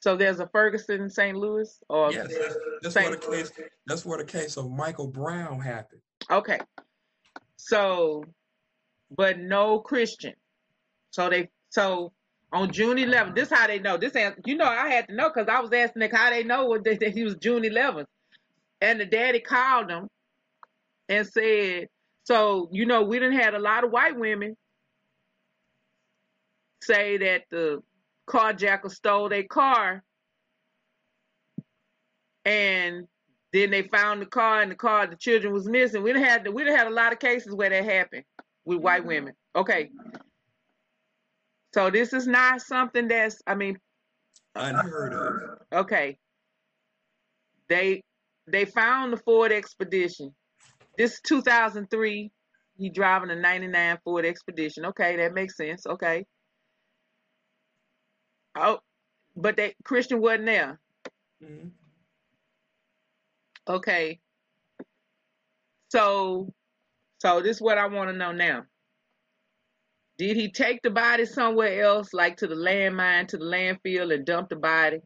So 0.00 0.16
there's 0.16 0.40
a 0.40 0.48
Ferguson 0.48 1.02
in 1.02 1.10
St. 1.10 1.38
Louis, 1.38 1.72
or 1.88 2.10
yes, 2.10 2.26
that's, 2.26 2.56
that's 2.82 2.94
where 2.96 3.10
the 3.12 3.16
case. 3.18 3.52
That's 3.86 4.04
where 4.04 4.18
the 4.18 4.24
case 4.24 4.56
of 4.56 4.68
Michael 4.68 5.06
Brown 5.06 5.60
happened. 5.60 6.00
Okay, 6.28 6.58
so, 7.54 8.24
but 9.16 9.38
no 9.38 9.78
Christian. 9.78 10.34
So 11.12 11.30
they 11.30 11.48
so 11.68 12.12
on 12.52 12.72
June 12.72 12.96
11th. 12.96 13.36
This 13.36 13.52
is 13.52 13.56
how 13.56 13.68
they 13.68 13.78
know. 13.78 13.96
This 13.96 14.16
you 14.44 14.56
know 14.56 14.64
I 14.64 14.88
had 14.88 15.06
to 15.06 15.14
know 15.14 15.30
because 15.32 15.48
I 15.48 15.60
was 15.60 15.72
asking 15.72 16.00
Nick 16.00 16.16
how 16.16 16.30
they 16.30 16.42
know 16.42 16.76
that 16.76 17.00
he 17.14 17.22
was 17.22 17.36
June 17.36 17.62
11th, 17.62 18.06
and 18.80 18.98
the 18.98 19.06
daddy 19.06 19.38
called 19.38 19.88
him 19.88 20.08
and 21.08 21.24
said 21.28 21.86
so, 22.30 22.68
you 22.70 22.86
know, 22.86 23.02
we 23.02 23.18
didn't 23.18 23.40
had 23.40 23.54
a 23.54 23.58
lot 23.58 23.82
of 23.82 23.90
white 23.90 24.16
women 24.16 24.56
say 26.80 27.16
that 27.16 27.42
the 27.50 27.82
carjacker 28.28 28.88
stole 28.88 29.28
their 29.28 29.42
car 29.42 30.04
and 32.44 33.08
then 33.52 33.72
they 33.72 33.82
found 33.82 34.22
the 34.22 34.26
car 34.26 34.62
and 34.62 34.70
the 34.70 34.76
car 34.76 35.08
the 35.08 35.16
children 35.16 35.52
was 35.52 35.68
missing. 35.68 36.04
We 36.04 36.12
didn't 36.12 36.24
had 36.24 36.46
we 36.46 36.62
didn't 36.62 36.78
had 36.78 36.86
a 36.86 36.94
lot 36.94 37.12
of 37.12 37.18
cases 37.18 37.52
where 37.52 37.70
that 37.70 37.84
happened 37.84 38.22
with 38.64 38.78
white 38.78 39.00
mm-hmm. 39.00 39.08
women. 39.08 39.34
Okay. 39.56 39.90
So 41.74 41.90
this 41.90 42.12
is 42.12 42.28
not 42.28 42.60
something 42.60 43.08
that's 43.08 43.42
I 43.44 43.56
mean 43.56 43.76
unheard 44.54 45.14
of. 45.72 45.80
Okay. 45.80 46.16
They 47.68 48.04
they 48.46 48.66
found 48.66 49.14
the 49.14 49.16
Ford 49.16 49.50
Expedition. 49.50 50.32
This 51.00 51.18
2003. 51.22 52.30
He 52.76 52.90
driving 52.90 53.30
a 53.30 53.34
99 53.34 54.00
Ford 54.04 54.26
Expedition. 54.26 54.84
Okay, 54.84 55.16
that 55.16 55.32
makes 55.32 55.56
sense. 55.56 55.86
Okay. 55.86 56.26
Oh, 58.54 58.80
but 59.34 59.56
that 59.56 59.76
Christian 59.82 60.20
wasn't 60.20 60.44
there. 60.44 60.78
Mm-hmm. 61.42 61.68
Okay. 63.66 64.20
So, 65.88 66.52
so 67.16 67.40
this 67.40 67.56
is 67.56 67.62
what 67.62 67.78
I 67.78 67.86
want 67.86 68.10
to 68.10 68.16
know 68.16 68.32
now. 68.32 68.64
Did 70.18 70.36
he 70.36 70.52
take 70.52 70.82
the 70.82 70.90
body 70.90 71.24
somewhere 71.24 71.82
else, 71.82 72.12
like 72.12 72.36
to 72.36 72.46
the 72.46 72.54
landmine, 72.54 73.28
to 73.28 73.38
the 73.38 73.46
landfill, 73.46 74.14
and 74.14 74.26
dump 74.26 74.50
the 74.50 74.56
body? 74.56 75.00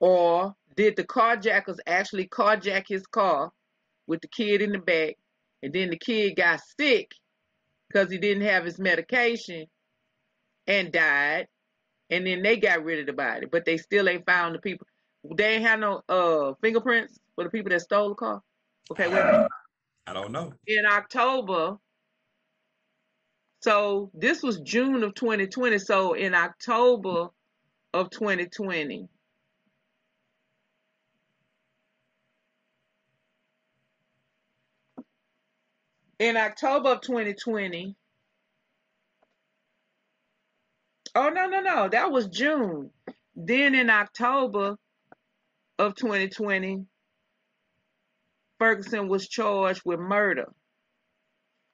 Or 0.00 0.56
did 0.74 0.96
the 0.96 1.04
carjackers 1.04 1.78
actually 1.86 2.26
carjack 2.26 2.86
his 2.88 3.06
car 3.06 3.52
with 4.10 4.20
the 4.20 4.28
kid 4.28 4.60
in 4.60 4.72
the 4.72 4.78
back, 4.78 5.14
and 5.62 5.72
then 5.72 5.88
the 5.88 5.96
kid 5.96 6.34
got 6.34 6.60
sick 6.76 7.12
because 7.86 8.10
he 8.10 8.18
didn't 8.18 8.42
have 8.42 8.64
his 8.64 8.76
medication 8.76 9.66
and 10.66 10.90
died, 10.90 11.46
and 12.10 12.26
then 12.26 12.42
they 12.42 12.56
got 12.56 12.82
rid 12.82 12.98
of 12.98 13.06
the 13.06 13.12
body, 13.12 13.46
but 13.50 13.64
they 13.64 13.76
still 13.76 14.08
ain't 14.08 14.26
found 14.26 14.56
the 14.56 14.58
people. 14.58 14.84
They 15.36 15.54
ain't 15.54 15.64
have 15.64 15.78
no 15.78 16.02
uh 16.08 16.54
fingerprints 16.60 17.20
for 17.36 17.44
the 17.44 17.50
people 17.50 17.70
that 17.70 17.82
stole 17.82 18.08
the 18.08 18.14
car. 18.16 18.42
Okay, 18.90 19.06
wait. 19.06 19.46
I 20.08 20.12
don't 20.12 20.32
know. 20.32 20.52
In 20.66 20.86
October, 20.86 21.76
so 23.60 24.10
this 24.12 24.42
was 24.42 24.58
June 24.60 25.04
of 25.04 25.14
2020. 25.14 25.78
So 25.78 26.14
in 26.14 26.34
October 26.34 27.28
of 27.94 28.10
2020, 28.10 29.08
in 36.20 36.36
October 36.36 36.90
of 36.90 37.00
2020. 37.00 37.96
Oh, 41.14 41.30
no, 41.30 41.46
no, 41.46 41.60
no. 41.60 41.88
That 41.88 42.12
was 42.12 42.28
June. 42.28 42.90
Then 43.34 43.74
in 43.74 43.88
October 43.88 44.76
of 45.78 45.94
2020, 45.96 46.84
Ferguson 48.58 49.08
was 49.08 49.26
charged 49.26 49.80
with 49.86 49.98
murder. 49.98 50.52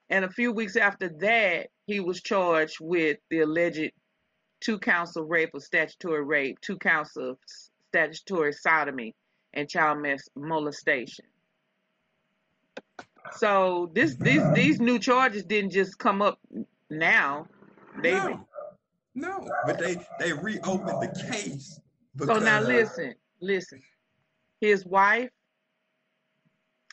And 0.09 0.25
a 0.25 0.31
few 0.31 0.53
weeks 0.53 0.77
after 0.77 1.09
that, 1.21 1.67
he 1.87 1.99
was 1.99 2.23
charged 2.23 2.77
with 2.81 3.19
the 3.29 3.41
alleged 3.41 3.91
two 4.61 4.79
counts 4.79 5.17
of 5.17 5.27
rape 5.27 5.51
or 5.55 5.61
statutory 5.61 6.25
rape, 6.25 6.61
two 6.61 6.79
counts 6.79 7.17
of 7.17 7.37
statutory 7.89 8.53
sodomy, 8.53 9.13
and 9.53 9.69
child 9.69 10.07
molestation. 10.37 11.25
So 13.33 13.91
this 13.95 14.17
these 14.17 14.51
these 14.53 14.81
new 14.81 14.99
charges 14.99 15.45
didn't 15.45 15.71
just 15.71 15.99
come 15.99 16.23
up 16.23 16.39
now. 16.91 17.47
They 18.03 18.13
no, 18.13 18.47
no, 19.15 19.51
but 19.65 19.79
they 19.79 19.97
they 20.21 20.33
reopened 20.33 21.03
the 21.03 21.09
case. 21.31 21.81
So 22.25 22.39
now 22.39 22.61
listen, 22.61 23.15
listen. 23.41 23.83
His 24.61 24.87
wife 24.87 25.31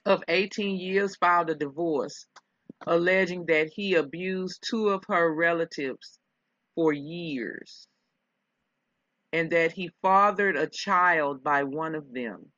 of 0.06 0.24
18 0.28 0.78
years 0.78 1.16
filed 1.16 1.50
a 1.50 1.56
divorce, 1.56 2.26
alleging 2.88 3.46
that 3.48 3.70
he 3.70 3.96
abused 3.96 4.64
two 4.70 4.90
of 4.90 5.04
her 5.08 5.34
relatives 5.34 6.20
for 6.76 6.92
years 6.94 7.88
and 9.34 9.50
that 9.52 9.72
he 9.74 9.92
fathered 10.02 10.56
a 10.56 10.68
child 10.68 11.44
by 11.44 11.64
one 11.64 11.96
of 11.96 12.14
them. 12.14 12.52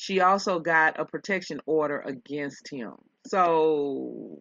She 0.00 0.22
also 0.22 0.60
got 0.60 0.98
a 0.98 1.04
protection 1.04 1.60
order 1.66 2.00
against 2.00 2.70
him. 2.72 2.94
So 3.26 4.40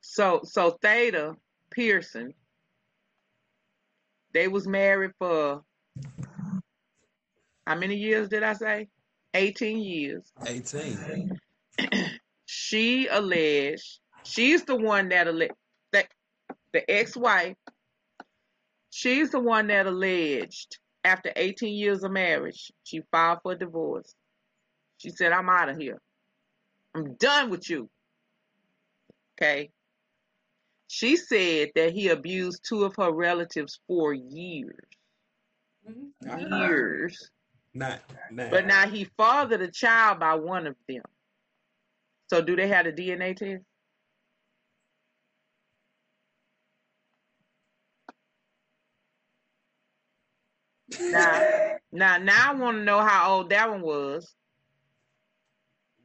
so 0.00 0.42
so 0.44 0.78
Theda 0.80 1.34
Pearson 1.72 2.34
they 4.32 4.46
was 4.46 4.68
married 4.68 5.10
for 5.18 5.64
how 7.66 7.74
many 7.74 7.96
years 7.96 8.28
did 8.28 8.44
I 8.44 8.52
say? 8.52 8.88
18 9.34 9.78
years. 9.78 10.32
18. 10.46 11.40
she 12.46 13.08
alleged 13.08 13.98
she's 14.22 14.62
the 14.62 14.76
one 14.76 15.08
that 15.08 15.26
alleged 15.26 15.54
that 15.92 16.06
the 16.72 16.88
ex-wife 16.88 17.56
she's 18.90 19.32
the 19.32 19.40
one 19.40 19.66
that 19.66 19.88
alleged 19.88 20.78
after 21.08 21.32
18 21.34 21.74
years 21.74 22.04
of 22.04 22.12
marriage, 22.12 22.70
she 22.84 23.02
filed 23.10 23.40
for 23.42 23.54
divorce. 23.54 24.14
She 24.98 25.10
said, 25.10 25.32
I'm 25.32 25.48
out 25.48 25.68
of 25.68 25.76
here. 25.76 26.00
I'm 26.94 27.14
done 27.14 27.50
with 27.50 27.68
you. 27.68 27.88
Okay. 29.36 29.70
She 30.88 31.16
said 31.16 31.70
that 31.74 31.92
he 31.92 32.08
abused 32.08 32.64
two 32.66 32.84
of 32.84 32.94
her 32.96 33.12
relatives 33.12 33.80
for 33.86 34.12
years. 34.12 34.74
Mm-hmm. 35.88 36.54
Years. 36.54 37.30
Not, 37.74 38.00
not. 38.30 38.50
But 38.50 38.66
now 38.66 38.88
he 38.88 39.04
fathered 39.16 39.60
a 39.60 39.70
child 39.70 40.18
by 40.20 40.34
one 40.34 40.66
of 40.66 40.74
them. 40.88 41.02
So 42.28 42.42
do 42.42 42.56
they 42.56 42.68
have 42.68 42.86
a 42.86 42.92
DNA 42.92 43.36
test? 43.36 43.64
Now, 51.00 51.76
now, 51.92 52.18
now 52.18 52.52
I 52.52 52.54
want 52.54 52.78
to 52.78 52.84
know 52.84 53.00
how 53.00 53.34
old 53.34 53.50
that 53.50 53.70
one 53.70 53.82
was. 53.82 54.34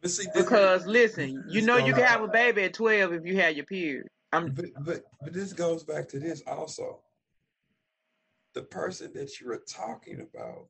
See, 0.06 0.28
because 0.36 0.86
listen, 0.86 1.46
you 1.50 1.62
know 1.62 1.78
you 1.78 1.94
can 1.94 2.04
have 2.04 2.22
a 2.22 2.28
baby 2.28 2.64
at 2.64 2.74
twelve 2.74 3.14
if 3.14 3.26
you 3.26 3.38
had 3.38 3.56
your 3.56 3.66
period. 3.66 4.08
I'm, 4.34 4.52
but, 4.52 4.66
but 4.82 5.04
but 5.22 5.34
this 5.34 5.54
goes 5.54 5.84
back 5.84 6.10
to 6.10 6.20
this 6.20 6.42
also. 6.46 7.00
The 8.54 8.64
person 8.64 9.12
that 9.14 9.40
you 9.40 9.48
were 9.48 9.64
talking 9.68 10.20
about 10.20 10.68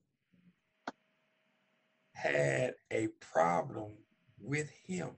had 2.14 2.76
a 2.92 3.08
problem 3.20 3.94
with 4.40 4.70
him. 4.86 5.10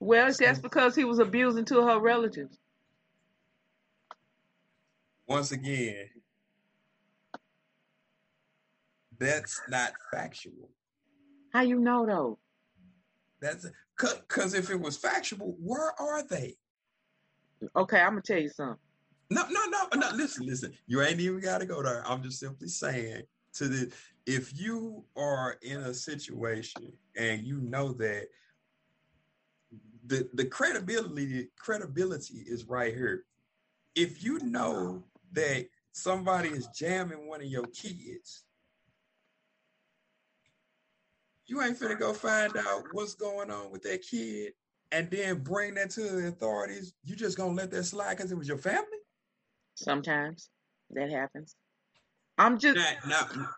Well, 0.00 0.32
that's 0.38 0.58
because 0.58 0.94
he 0.94 1.04
was 1.04 1.18
abusing 1.18 1.64
two 1.64 1.80
of 1.80 1.88
her 1.88 2.00
relatives. 2.00 2.58
Once 5.26 5.52
again, 5.52 6.06
that's 9.22 9.60
not 9.68 9.92
factual. 10.12 10.70
How 11.52 11.62
you 11.62 11.78
know 11.78 12.06
though? 12.06 12.38
That's 13.40 13.66
because 13.98 14.54
if 14.54 14.70
it 14.70 14.80
was 14.80 14.96
factual, 14.96 15.56
where 15.60 15.92
are 16.00 16.26
they? 16.26 16.56
Okay, 17.76 18.00
I'm 18.00 18.12
gonna 18.12 18.22
tell 18.22 18.38
you 18.38 18.48
something. 18.48 18.78
No, 19.30 19.44
no, 19.50 19.60
no, 19.66 19.98
no. 19.98 20.10
Listen, 20.14 20.46
listen. 20.46 20.72
You 20.86 21.02
ain't 21.02 21.20
even 21.20 21.40
got 21.40 21.58
to 21.58 21.66
go 21.66 21.82
there. 21.82 22.02
I'm 22.06 22.22
just 22.22 22.38
simply 22.38 22.68
saying 22.68 23.22
to 23.54 23.68
the 23.68 23.92
if 24.26 24.58
you 24.58 25.04
are 25.16 25.56
in 25.62 25.80
a 25.80 25.94
situation 25.94 26.92
and 27.16 27.42
you 27.42 27.58
know 27.58 27.92
that 27.94 28.28
the 30.06 30.28
the 30.34 30.44
credibility 30.44 31.48
credibility 31.58 32.44
is 32.46 32.64
right 32.64 32.94
here. 32.94 33.24
If 33.94 34.24
you 34.24 34.38
know 34.40 35.04
that 35.32 35.66
somebody 35.92 36.48
is 36.48 36.68
jamming 36.68 37.28
one 37.28 37.40
of 37.40 37.46
your 37.46 37.66
kids, 37.66 38.44
you 41.46 41.62
ain't 41.62 41.78
finna 41.78 41.98
go 41.98 42.12
find 42.12 42.56
out 42.56 42.84
what's 42.92 43.14
going 43.14 43.50
on 43.50 43.70
with 43.70 43.82
that 43.82 44.02
kid 44.02 44.52
and 44.92 45.10
then 45.10 45.42
bring 45.42 45.74
that 45.74 45.90
to 45.90 46.02
the 46.02 46.28
authorities. 46.28 46.94
You 47.04 47.16
just 47.16 47.36
gonna 47.36 47.54
let 47.54 47.70
that 47.70 47.84
slide 47.84 48.16
because 48.16 48.30
it 48.30 48.38
was 48.38 48.48
your 48.48 48.58
family? 48.58 48.86
Sometimes 49.74 50.50
that 50.90 51.10
happens. 51.10 51.56
I'm 52.38 52.58
just 52.58 52.76
now, 52.76 53.26
now, 53.34 53.48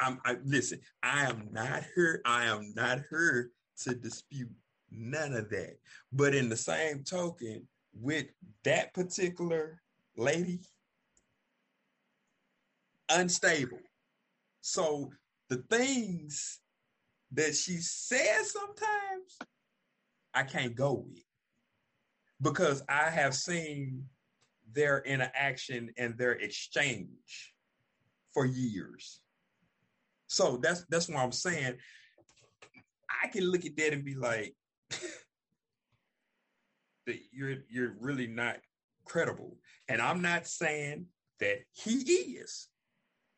I, 0.00 0.08
I, 0.08 0.16
I, 0.24 0.36
listen. 0.44 0.80
I 1.02 1.26
am 1.26 1.48
not 1.52 1.84
here. 1.94 2.22
I 2.24 2.46
am 2.46 2.72
not 2.74 3.00
here 3.10 3.50
to 3.82 3.94
dispute 3.94 4.50
none 4.90 5.34
of 5.34 5.50
that. 5.50 5.78
But 6.12 6.34
in 6.34 6.48
the 6.48 6.56
same 6.56 7.04
token, 7.04 7.66
with 7.92 8.26
that 8.64 8.94
particular 8.94 9.80
lady, 10.16 10.60
unstable. 13.10 13.80
So 14.60 15.10
the 15.48 15.64
things 15.70 16.60
that 17.32 17.54
she 17.54 17.76
says 17.78 18.52
sometimes, 18.52 19.38
I 20.34 20.42
can't 20.44 20.74
go 20.74 21.04
with 21.08 21.24
because 22.40 22.82
I 22.88 23.10
have 23.10 23.34
seen 23.34 24.04
their 24.72 25.02
interaction 25.02 25.90
and 25.98 26.16
their 26.16 26.32
exchange 26.32 27.54
for 28.32 28.46
years. 28.46 29.20
So 30.28 30.58
that's 30.62 30.84
that's 30.88 31.08
why 31.08 31.22
I'm 31.22 31.32
saying 31.32 31.74
I 33.22 33.28
can 33.28 33.44
look 33.44 33.66
at 33.66 33.76
that 33.76 33.92
and 33.92 34.04
be 34.04 34.14
like, 34.14 34.54
that 37.06 37.18
you're 37.32 37.56
you're 37.68 37.96
really 37.98 38.28
not 38.28 38.58
credible. 39.04 39.56
And 39.88 40.00
I'm 40.00 40.22
not 40.22 40.46
saying 40.46 41.06
that 41.40 41.58
he 41.72 41.98
is. 41.98 42.68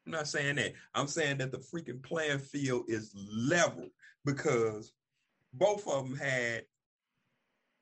I'm 0.07 0.13
not 0.13 0.27
saying 0.27 0.57
that. 0.57 0.73
I'm 0.95 1.07
saying 1.07 1.39
that 1.39 1.53
the 1.53 1.59
freaking 1.59 2.03
playing 2.03 2.41
field 2.41 2.85
is 2.89 3.15
level 3.15 3.89
because 4.25 4.93
both 5.53 5.87
of 5.87 6.05
them 6.05 6.17
had 6.17 6.65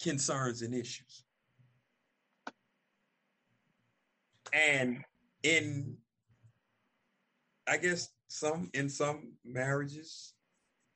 concerns 0.02 0.62
and 0.62 0.74
issues. 0.74 1.24
And 4.52 5.04
in 5.42 5.96
I 7.66 7.76
guess 7.76 8.10
some 8.28 8.70
in 8.74 8.88
some 8.88 9.32
marriages 9.44 10.34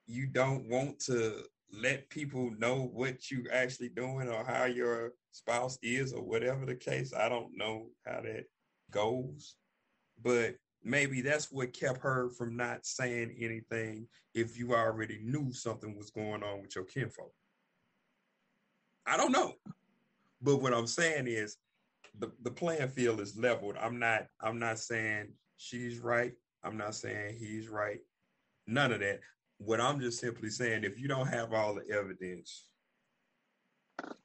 you 0.07 0.27
don't 0.27 0.69
want 0.69 0.99
to 1.01 1.45
let 1.73 2.09
people 2.11 2.51
know 2.59 2.91
what 2.93 3.31
you're 3.31 3.53
actually 3.53 3.89
doing 3.89 4.29
or 4.29 4.45
how 4.45 4.65
your 4.65 5.13
spouse 5.31 5.79
is 5.83 6.13
or 6.13 6.23
whatever 6.23 6.67
the 6.67 6.75
case. 6.75 7.13
I 7.15 7.29
don't 7.29 7.57
know 7.57 7.87
how 8.07 8.21
that 8.21 8.45
goes, 8.91 9.57
but 10.23 10.57
maybe 10.85 11.23
that's 11.23 11.51
what 11.51 11.73
kept 11.73 12.03
her 12.03 12.29
from 12.31 12.57
not 12.57 12.85
saying 12.85 13.35
anything 13.41 14.07
if 14.35 14.59
you 14.59 14.75
already 14.75 15.19
knew 15.23 15.53
something 15.53 15.97
was 15.97 16.11
going 16.11 16.43
on 16.43 16.61
with 16.63 16.75
your 16.75 16.85
kinfolk. 16.85 17.33
I 19.07 19.17
don't 19.17 19.33
know. 19.33 19.55
But 20.43 20.57
what 20.57 20.75
I'm 20.75 20.87
saying 20.87 21.27
is 21.27 21.57
the, 22.19 22.31
the 22.43 22.51
playing 22.51 22.89
field 22.89 23.21
is 23.21 23.37
leveled. 23.37 23.77
I'm 23.81 23.99
not 23.99 24.27
I'm 24.41 24.59
not 24.59 24.79
saying 24.79 25.33
she's 25.57 25.99
right. 25.99 26.33
I'm 26.63 26.77
not 26.77 26.95
saying 26.95 27.37
he's 27.39 27.69
right. 27.69 27.99
None 28.67 28.93
of 28.93 29.01
that. 29.01 29.21
What 29.59 29.81
I'm 29.81 30.01
just 30.01 30.21
simply 30.21 30.51
saying, 30.51 30.85
if 30.85 30.99
you 30.99 31.09
don't 31.09 31.27
have 31.27 31.53
all 31.53 31.75
the 31.75 31.89
evidence, 31.95 32.67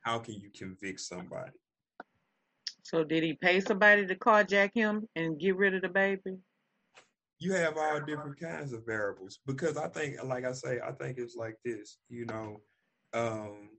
how 0.02 0.20
can 0.20 0.36
you 0.36 0.50
convict 0.50 1.00
somebody? 1.00 1.52
So 2.84 3.04
did 3.04 3.24
he 3.24 3.34
pay 3.34 3.60
somebody 3.60 4.08
to 4.08 4.16
carjack 4.16 4.72
him 4.74 5.08
and 5.16 5.40
get 5.40 5.56
rid 5.56 5.76
of 5.76 5.82
the 5.82 5.90
baby? 5.90 6.38
You 7.40 7.54
have 7.54 7.78
all 7.78 8.02
different 8.02 8.40
kinds 8.40 8.74
of 8.74 8.86
variables 8.86 9.40
because 9.46 9.78
I 9.78 9.88
think, 9.88 10.22
like 10.24 10.46
I 10.46 10.52
say, 10.52 10.80
I 10.86 10.92
think 10.92 11.18
it's 11.18 11.36
like 11.36 11.56
this. 11.64 11.98
You 12.10 12.26
know, 12.26 12.62
um, 13.14 13.70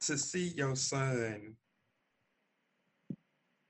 to 0.00 0.18
see 0.18 0.48
your 0.48 0.74
son 0.76 1.54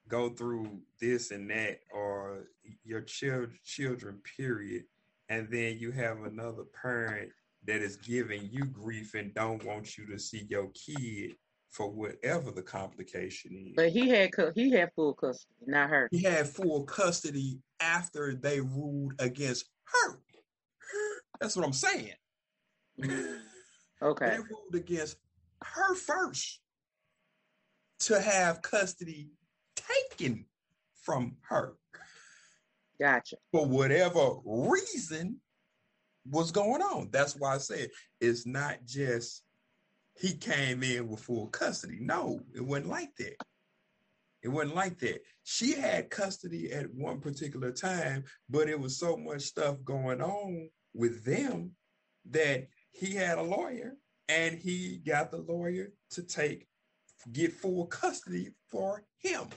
go 0.09 0.31
through 0.31 0.81
this 1.01 1.31
and 1.31 1.51
that 1.51 1.81
or 1.93 2.45
your 2.85 3.01
children 3.01 3.59
children 3.65 4.21
period 4.37 4.85
and 5.29 5.49
then 5.51 5.79
you 5.79 5.91
have 5.91 6.23
another 6.23 6.63
parent 6.81 7.31
that 7.67 7.83
is 7.83 7.97
giving 7.97 8.49
you 8.53 8.65
grief 8.67 9.15
and 9.15 9.35
don't 9.35 9.65
want 9.65 9.99
you 9.99 10.07
to 10.07 10.19
see 10.19 10.47
your 10.49 10.69
kid 10.69 11.35
for 11.77 11.91
whatever 11.91 12.51
the 12.51 12.63
complication 12.63 13.67
is. 13.69 13.73
But 13.77 13.91
he 13.91 14.09
had 14.09 14.31
he 14.55 14.71
had 14.71 14.91
full 14.97 15.13
custody, 15.13 15.55
not 15.67 15.91
her. 15.91 16.09
He 16.11 16.23
had 16.23 16.49
full 16.49 16.85
custody 16.85 17.59
after 17.81 18.35
they 18.35 18.61
ruled 18.61 19.13
against 19.19 19.67
her. 19.85 20.19
That's 21.39 21.55
what 21.55 21.67
I'm 21.67 21.75
saying. 21.75 22.15
Mm. 22.99 23.41
Okay. 24.03 24.31
they 24.31 24.39
ruled 24.39 24.75
against 24.75 25.19
her 25.63 25.95
first 25.95 26.61
to 28.01 28.21
have 28.21 28.63
custody 28.63 29.29
taken 29.75 30.47
from 31.03 31.37
her. 31.43 31.75
Gotcha. 32.99 33.37
For 33.53 33.67
whatever 33.67 34.37
reason 34.47 35.41
was 36.31 36.51
going 36.51 36.81
on. 36.81 37.11
That's 37.13 37.37
why 37.37 37.55
I 37.55 37.59
said 37.59 37.91
it's 38.21 38.47
not 38.47 38.79
just 38.87 39.43
he 40.19 40.35
came 40.35 40.83
in 40.83 41.09
with 41.09 41.21
full 41.21 41.49
custody. 41.49 41.99
No, 42.01 42.41
it 42.55 42.65
wasn't 42.65 42.89
like 42.89 43.15
that. 43.19 43.37
It 44.43 44.49
wasn't 44.49 44.77
like 44.77 44.99
that. 45.01 45.21
She 45.43 45.73
had 45.73 46.11
custody 46.11 46.73
at 46.73 46.93
one 46.95 47.21
particular 47.21 47.73
time, 47.73 48.25
but 48.49 48.69
it 48.69 48.79
was 48.79 48.99
so 48.99 49.17
much 49.17 49.43
stuff 49.43 49.77
going 49.85 50.23
on 50.23 50.71
with 50.95 51.25
them 51.25 51.73
that 52.31 52.69
he 52.93 53.15
had 53.15 53.39
a 53.39 53.43
lawyer 53.43 53.95
and 54.29 54.59
he 54.59 54.99
got 55.07 55.31
the 55.31 55.39
lawyer 55.39 55.93
to 56.11 56.23
take 56.23 56.67
get 57.33 57.53
full 57.53 57.87
custody 57.87 58.51
for 58.71 59.03
him. 59.19 59.49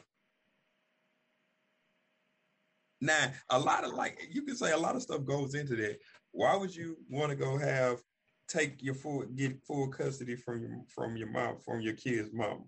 Now, 3.02 3.32
a 3.50 3.60
lot 3.60 3.86
of 3.86 3.94
like 3.94 4.28
you 4.32 4.42
can 4.42 4.56
say 4.56 4.72
a 4.72 4.78
lot 4.78 4.96
of 4.96 5.02
stuff 5.02 5.24
goes 5.24 5.56
into 5.56 5.76
that. 5.78 6.00
Why 6.32 6.56
would 6.56 6.76
you 6.76 6.98
want 7.10 7.30
to 7.30 7.36
go 7.36 7.58
have 7.58 8.00
take 8.50 8.82
your 8.82 8.96
full 8.96 9.24
get 9.36 9.64
full 9.64 9.88
custody 9.88 10.36
from 10.36 10.62
your 10.62 10.72
from 10.88 11.16
your 11.16 11.30
mom 11.30 11.58
from 11.58 11.82
your 11.82 11.94
kid's 11.94 12.34
mom? 12.34 12.66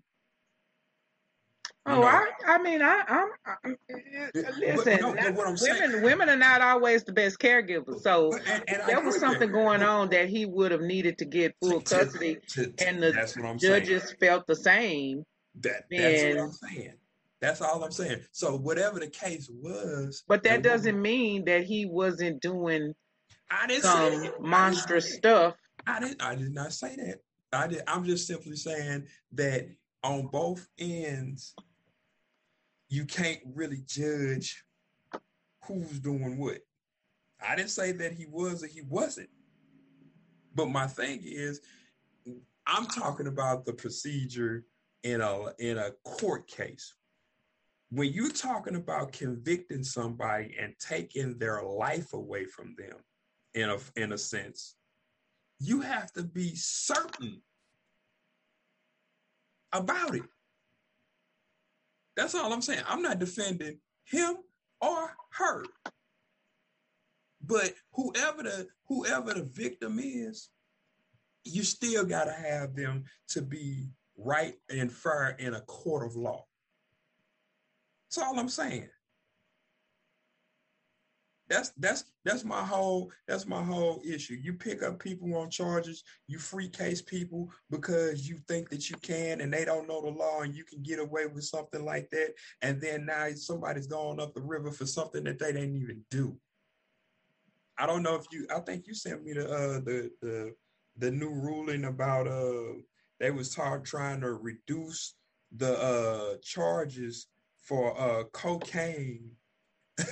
Oh, 1.84 1.94
you 1.94 1.98
oh, 1.98 2.00
know, 2.02 2.06
I, 2.06 2.26
I 2.46 2.62
mean, 2.62 2.80
I, 2.80 3.02
I'm, 3.08 3.28
I'm 3.64 3.76
eh, 3.90 4.40
listen. 4.56 4.98
But, 5.00 5.00
no, 5.00 5.32
women, 5.32 5.56
saying, 5.56 6.02
women 6.02 6.28
are 6.28 6.36
not 6.36 6.60
always 6.60 7.02
the 7.02 7.12
best 7.12 7.40
caregivers. 7.40 8.02
So 8.02 8.32
and, 8.34 8.64
and 8.68 8.82
there 8.86 9.00
was 9.00 9.18
something 9.18 9.50
that. 9.50 9.52
going 9.52 9.82
on 9.82 10.10
that 10.10 10.28
he 10.28 10.46
would 10.46 10.70
have 10.70 10.80
needed 10.80 11.18
to 11.18 11.24
get 11.24 11.56
full 11.60 11.80
to, 11.80 11.96
custody, 11.96 12.38
to, 12.50 12.66
to, 12.68 12.86
and 12.86 13.02
the 13.02 13.56
judges 13.58 14.04
saying. 14.04 14.16
felt 14.20 14.46
the 14.46 14.54
same. 14.54 15.24
That, 15.60 15.84
that's 15.90 16.22
and, 16.22 16.36
what 16.36 16.44
I'm 16.44 16.52
saying. 16.52 16.92
That's 17.40 17.60
all 17.60 17.82
I'm 17.82 17.90
saying. 17.90 18.20
So 18.30 18.56
whatever 18.56 19.00
the 19.00 19.08
case 19.08 19.50
was, 19.52 20.22
but 20.28 20.44
that 20.44 20.62
doesn't 20.62 21.02
mean 21.02 21.46
that 21.46 21.64
he 21.64 21.86
wasn't 21.86 22.40
doing 22.40 22.94
I 23.50 23.66
didn't 23.66 23.82
some 23.82 24.30
monstrous 24.40 25.06
I 25.06 25.16
stuff. 25.16 25.54
I 25.86 26.00
didn't. 26.00 26.22
I 26.22 26.34
did 26.34 26.54
not 26.54 26.72
say 26.72 26.96
that. 26.96 27.20
I 27.52 27.66
did. 27.66 27.82
I'm 27.86 28.04
just 28.04 28.26
simply 28.26 28.56
saying 28.56 29.06
that 29.32 29.68
on 30.02 30.28
both 30.28 30.66
ends, 30.78 31.54
you 32.88 33.04
can't 33.04 33.40
really 33.54 33.82
judge 33.86 34.64
who's 35.64 36.00
doing 36.00 36.38
what. 36.38 36.58
I 37.46 37.56
didn't 37.56 37.70
say 37.70 37.92
that 37.92 38.12
he 38.12 38.26
was 38.26 38.62
or 38.62 38.68
he 38.68 38.82
wasn't. 38.82 39.30
But 40.54 40.68
my 40.68 40.86
thing 40.86 41.20
is, 41.24 41.60
I'm 42.66 42.86
talking 42.86 43.26
about 43.26 43.64
the 43.64 43.72
procedure 43.72 44.64
in 45.02 45.20
a 45.20 45.52
in 45.58 45.78
a 45.78 45.90
court 46.04 46.46
case 46.46 46.94
when 47.90 48.12
you're 48.12 48.30
talking 48.30 48.76
about 48.76 49.12
convicting 49.12 49.82
somebody 49.82 50.56
and 50.58 50.74
taking 50.78 51.38
their 51.38 51.62
life 51.62 52.12
away 52.14 52.44
from 52.44 52.74
them 52.78 52.96
in 53.54 53.68
a 53.68 53.78
in 53.96 54.12
a 54.12 54.18
sense 54.18 54.76
you 55.62 55.80
have 55.80 56.12
to 56.12 56.22
be 56.22 56.54
certain 56.54 57.40
about 59.72 60.14
it 60.14 60.22
that's 62.16 62.34
all 62.34 62.52
i'm 62.52 62.62
saying 62.62 62.82
i'm 62.88 63.02
not 63.02 63.18
defending 63.18 63.78
him 64.04 64.36
or 64.80 65.14
her 65.30 65.64
But 67.44 67.74
whoever 67.92 68.42
the 68.42 68.68
whoever 68.86 69.34
the 69.34 69.42
victim 69.42 69.98
is, 69.98 70.48
you 71.44 71.64
still 71.64 72.04
gotta 72.04 72.32
have 72.32 72.74
them 72.74 73.04
to 73.28 73.42
be 73.42 73.88
right 74.16 74.54
and 74.70 74.92
fair 74.92 75.30
in 75.38 75.54
a 75.54 75.60
court 75.62 76.06
of 76.06 76.14
law. 76.14 76.46
That's 78.08 78.24
all 78.24 78.38
I'm 78.38 78.48
saying. 78.48 78.88
That's 81.52 81.68
that's 81.76 82.04
that's 82.24 82.44
my 82.44 82.64
whole 82.64 83.12
that's 83.28 83.46
my 83.46 83.62
whole 83.62 84.00
issue. 84.08 84.38
You 84.40 84.54
pick 84.54 84.82
up 84.82 84.98
people 84.98 85.36
on 85.36 85.50
charges, 85.50 86.02
you 86.26 86.38
free 86.38 86.70
case 86.70 87.02
people 87.02 87.50
because 87.68 88.26
you 88.26 88.38
think 88.48 88.70
that 88.70 88.88
you 88.88 88.96
can 89.02 89.42
and 89.42 89.52
they 89.52 89.66
don't 89.66 89.86
know 89.86 90.00
the 90.00 90.08
law 90.08 90.40
and 90.40 90.54
you 90.54 90.64
can 90.64 90.82
get 90.82 90.98
away 90.98 91.26
with 91.26 91.44
something 91.44 91.84
like 91.84 92.08
that. 92.08 92.32
And 92.62 92.80
then 92.80 93.04
now 93.04 93.28
somebody's 93.34 93.86
going 93.86 94.18
up 94.18 94.32
the 94.32 94.40
river 94.40 94.70
for 94.70 94.86
something 94.86 95.24
that 95.24 95.38
they 95.38 95.52
didn't 95.52 95.76
even 95.76 96.02
do. 96.10 96.38
I 97.76 97.84
don't 97.84 98.02
know 98.02 98.14
if 98.14 98.24
you 98.32 98.46
I 98.50 98.60
think 98.60 98.86
you 98.86 98.94
sent 98.94 99.22
me 99.22 99.34
the 99.34 99.44
uh 99.44 99.80
the 99.80 100.10
the 100.22 100.54
the 100.96 101.10
new 101.10 101.34
ruling 101.34 101.84
about 101.84 102.28
uh 102.28 102.78
they 103.20 103.30
was 103.30 103.54
tar- 103.54 103.80
trying 103.80 104.22
to 104.22 104.32
reduce 104.32 105.16
the 105.54 105.78
uh 105.78 106.36
charges 106.42 107.26
for 107.60 108.00
uh 108.00 108.24
cocaine 108.32 109.32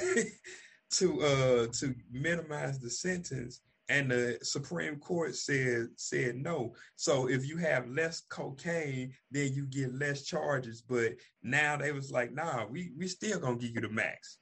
to 0.93 1.23
uh 1.23 1.67
to 1.79 1.95
minimize 2.11 2.79
the 2.79 2.91
sentence 2.91 3.61
and 3.91 4.11
the 4.11 4.39
Supreme 4.43 4.97
Court 5.01 5.35
said 5.35 5.89
said 5.97 6.37
no. 6.37 6.75
So 6.95 7.29
if 7.29 7.47
you 7.47 7.57
have 7.57 7.89
less 7.89 8.23
cocaine, 8.31 9.13
then 9.33 9.53
you 9.53 9.67
get 9.67 9.93
less 9.93 10.23
charges. 10.23 10.81
But 10.81 11.15
now 11.43 11.77
they 11.77 11.91
was 11.91 12.13
like, 12.13 12.33
nah, 12.33 12.67
we 12.67 12.93
we 12.97 13.09
still 13.09 13.41
gonna 13.41 13.57
give 13.57 13.75
you 13.75 13.81
the 13.81 13.89
max. 13.89 14.39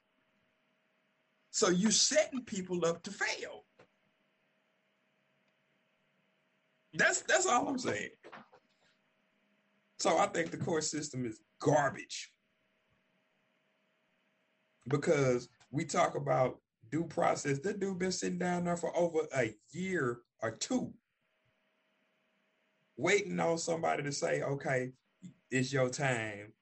So 1.51 1.71
you 1.71 1.91
setting 1.91 2.45
people 2.45 2.85
up 2.85 3.03
to 3.05 3.11
fail. 3.11 3.65
That's 6.93 7.23
that's 7.23 7.47
all 7.47 7.69
I'm 7.69 7.79
saying. 7.79 8.11
So 9.99 10.19
I 10.19 10.27
think 10.27 10.51
the 10.51 10.59
court 10.59 10.85
system 10.85 11.25
is 11.25 11.41
garbage. 11.59 12.33
Because 14.87 15.49
we 15.71 15.85
talk 15.85 16.15
about 16.15 16.59
due 16.91 17.05
process. 17.05 17.59
That 17.61 17.81
dude 17.81 17.99
been 17.99 18.13
sitting 18.13 18.39
down 18.39 18.65
there 18.65 18.77
for 18.77 18.97
over 18.97 19.21
a 19.37 19.55
year 19.71 20.21
or 20.43 20.51
two, 20.53 20.93
waiting 22.97 23.39
on 23.41 23.59
somebody 23.59 24.03
to 24.03 24.13
say, 24.13 24.43
okay, 24.43 24.93
it's 25.51 25.73
your 25.73 25.91
time. 25.91 26.53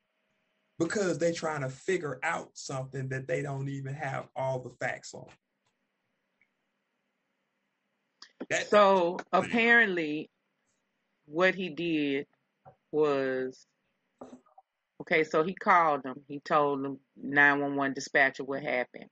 Because 0.79 1.19
they're 1.19 1.33
trying 1.33 1.63
to 1.63 1.71
figure 1.71 2.19
out 2.23 2.51
something 2.53 3.09
that 3.09 3.27
they 3.27 3.41
don't 3.41 3.69
even 3.69 3.95
have 3.95 4.29
all 4.37 4.59
the 4.59 4.71
facts 4.71 5.15
on. 5.15 5.27
That, 8.51 8.69
so 8.69 9.19
apparently 9.33 10.31
what 11.25 11.55
he 11.55 11.71
did 11.71 12.27
was 12.93 13.67
Okay, 15.09 15.23
so 15.23 15.45
he 15.45 15.55
called 15.55 16.03
them. 16.03 16.21
He 16.27 16.41
told 16.41 16.83
them 16.83 16.99
911 17.17 17.95
dispatcher 17.95 18.43
what 18.43 18.63
happened. 18.63 19.09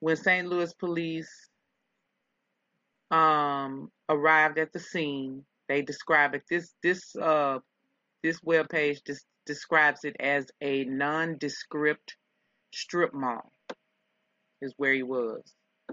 When 0.00 0.16
St. 0.16 0.46
Louis 0.46 0.72
police 0.74 1.48
um, 3.10 3.90
arrived 4.10 4.58
at 4.58 4.72
the 4.72 4.78
scene, 4.78 5.44
they 5.68 5.80
describe 5.80 6.34
it. 6.34 6.42
This 6.50 6.74
this 6.82 7.16
uh, 7.16 7.58
this 8.22 8.42
web 8.42 8.68
page 8.68 9.00
just 9.06 9.24
describes 9.46 10.04
it 10.04 10.16
as 10.20 10.46
a 10.60 10.84
nondescript 10.84 12.16
strip 12.72 13.14
mall. 13.14 13.50
Is 14.60 14.74
where 14.76 14.92
he 14.92 15.02
was. 15.02 15.42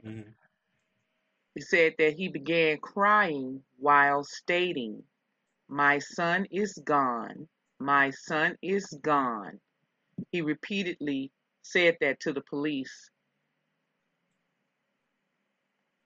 Mm-hmm. 0.06 0.32
He 1.54 1.62
said 1.62 1.94
that 1.98 2.16
he 2.16 2.28
began 2.28 2.80
crying 2.80 3.62
while 3.78 4.24
stating, 4.26 5.04
"My 5.70 6.00
son 6.00 6.46
is 6.52 6.74
gone 6.84 7.48
my 7.80 8.10
son 8.12 8.56
is 8.62 8.86
gone. 9.02 9.60
He 10.32 10.42
repeatedly 10.42 11.32
said 11.62 11.98
that 12.02 12.20
to 12.22 12.34
the 12.34 12.42
police. 12.42 13.10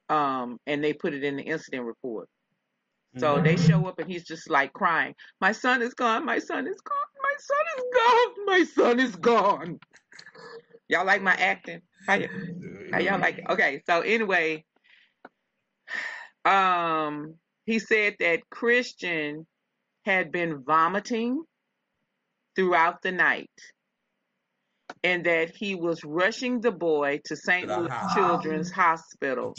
Um, 0.10 0.60
and 0.66 0.84
they 0.84 0.94
put 0.94 1.14
it 1.14 1.24
in 1.24 1.38
the 1.38 1.44
incident 1.44 1.86
report. 1.86 2.28
So 3.18 3.36
mm-hmm. 3.36 3.44
they 3.44 3.58
show 3.58 3.86
up 3.86 4.00
and 4.00 4.10
he's 4.10 4.26
just 4.26 4.50
like 4.50 4.74
crying. 4.74 5.16
My 5.42 5.52
son 5.52 5.82
is 5.82 5.94
gone. 5.94 6.26
My 6.26 6.40
son 6.40 6.68
is 6.68 6.80
gone. 6.82 6.96
My 7.22 7.36
son 7.40 7.66
is 7.78 7.84
gone. 7.94 8.46
My 8.46 8.64
son 8.64 9.00
is 9.00 9.16
gone. 9.16 9.80
Y'all 10.88 11.06
like 11.06 11.22
my 11.22 11.34
acting? 11.34 11.82
How, 12.08 12.18
y- 12.18 12.30
how 12.92 13.00
y'all 13.00 13.20
like 13.20 13.40
it? 13.40 13.46
Okay. 13.50 13.82
So 13.86 14.02
anyway, 14.02 14.66
um, 16.46 17.36
he 17.66 17.80
said 17.80 18.16
that 18.20 18.50
Christian 18.50 19.46
had 20.06 20.32
been 20.32 20.64
vomiting 20.64 21.44
throughout 22.56 23.02
the 23.02 23.12
night 23.12 23.50
and 25.04 25.26
that 25.26 25.56
he 25.56 25.76
was 25.76 26.04
rushing 26.04 26.62
the 26.62 26.72
boy 26.72 27.22
to 27.26 27.36
St. 27.36 27.68
Louis 27.68 27.90
Children's 28.14 28.72
Hospital. 28.72 29.56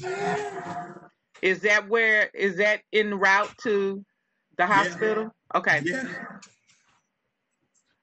Is 1.42 1.60
that 1.60 1.88
where 1.88 2.28
is 2.34 2.56
that 2.56 2.82
en 2.92 3.14
route 3.14 3.52
to 3.62 4.04
the 4.58 4.66
hospital? 4.66 5.24
Yeah. 5.54 5.58
Okay. 5.58 5.80
Yeah. 5.84 6.04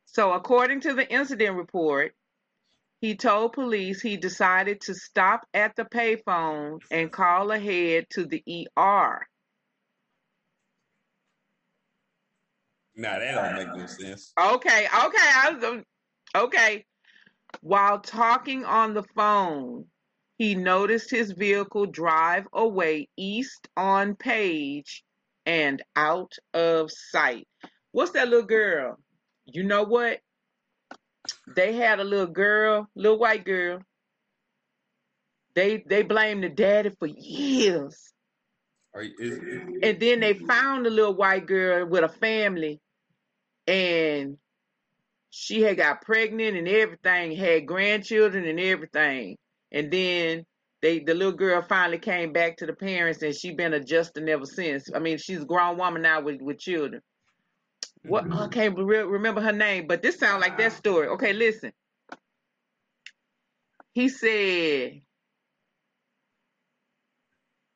So 0.05 0.33
according 0.33 0.81
to 0.81 0.93
the 0.93 1.07
incident 1.07 1.55
report, 1.55 2.13
he 3.01 3.15
told 3.15 3.53
police 3.53 4.01
he 4.01 4.17
decided 4.17 4.81
to 4.81 4.95
stop 4.95 5.45
at 5.53 5.75
the 5.75 5.85
payphone 5.85 6.79
and 6.89 7.11
call 7.11 7.51
ahead 7.51 8.07
to 8.11 8.25
the 8.25 8.43
ER. 8.75 9.27
Nah, 12.97 13.19
that 13.19 13.35
don't 13.35 13.53
make 13.55 13.77
no 13.77 13.85
sense. 13.85 14.33
Okay, 14.39 14.85
okay, 14.85 14.89
I 14.95 15.51
was 15.51 15.83
okay. 16.35 16.85
While 17.61 17.99
talking 17.99 18.65
on 18.65 18.95
the 18.95 19.03
phone, 19.15 19.85
he 20.39 20.55
noticed 20.55 21.11
his 21.11 21.31
vehicle 21.31 21.85
drive 21.85 22.47
away 22.51 23.07
east 23.15 23.67
on 23.77 24.15
Page 24.15 25.03
and 25.45 25.81
out 25.95 26.31
of 26.55 26.89
sight. 26.91 27.47
What's 27.91 28.11
that 28.11 28.29
little 28.29 28.47
girl? 28.47 28.97
You 29.45 29.63
know 29.63 29.83
what? 29.83 30.19
They 31.55 31.73
had 31.73 31.99
a 31.99 32.03
little 32.03 32.25
girl, 32.25 32.87
little 32.95 33.19
white 33.19 33.45
girl. 33.45 33.79
They 35.53 35.83
they 35.87 36.01
blamed 36.01 36.43
the 36.43 36.49
daddy 36.49 36.91
for 36.97 37.07
years. 37.07 38.11
You, 38.95 39.13
is, 39.19 39.37
is, 39.37 39.61
and 39.83 39.99
then 39.99 40.19
they 40.19 40.33
found 40.33 40.87
the 40.87 40.89
little 40.89 41.13
white 41.13 41.45
girl 41.45 41.85
with 41.85 42.03
a 42.03 42.09
family 42.09 42.81
and 43.67 44.37
she 45.29 45.61
had 45.61 45.77
got 45.77 46.01
pregnant 46.01 46.57
and 46.57 46.67
everything, 46.67 47.35
had 47.35 47.67
grandchildren 47.67 48.45
and 48.45 48.59
everything. 48.59 49.37
And 49.71 49.91
then 49.91 50.45
they 50.81 50.99
the 50.99 51.13
little 51.13 51.33
girl 51.33 51.61
finally 51.61 51.99
came 51.99 52.31
back 52.31 52.57
to 52.57 52.65
the 52.65 52.73
parents 52.73 53.21
and 53.21 53.35
she 53.35 53.51
been 53.51 53.73
adjusting 53.73 54.29
ever 54.29 54.45
since. 54.45 54.89
I 54.93 54.99
mean, 54.99 55.17
she's 55.17 55.41
a 55.41 55.45
grown 55.45 55.77
woman 55.77 56.01
now 56.01 56.21
with, 56.21 56.41
with 56.41 56.59
children. 56.59 57.01
What 58.03 58.23
mm-hmm. 58.23 58.33
I 58.33 58.47
can't 58.47 58.77
re- 58.77 58.99
remember 58.99 59.41
her 59.41 59.51
name, 59.51 59.87
but 59.87 60.01
this 60.01 60.17
sounds 60.17 60.41
like 60.41 60.57
that 60.57 60.71
story. 60.71 61.07
Okay, 61.09 61.33
listen. 61.33 61.73
He 63.93 64.09
said 64.09 65.01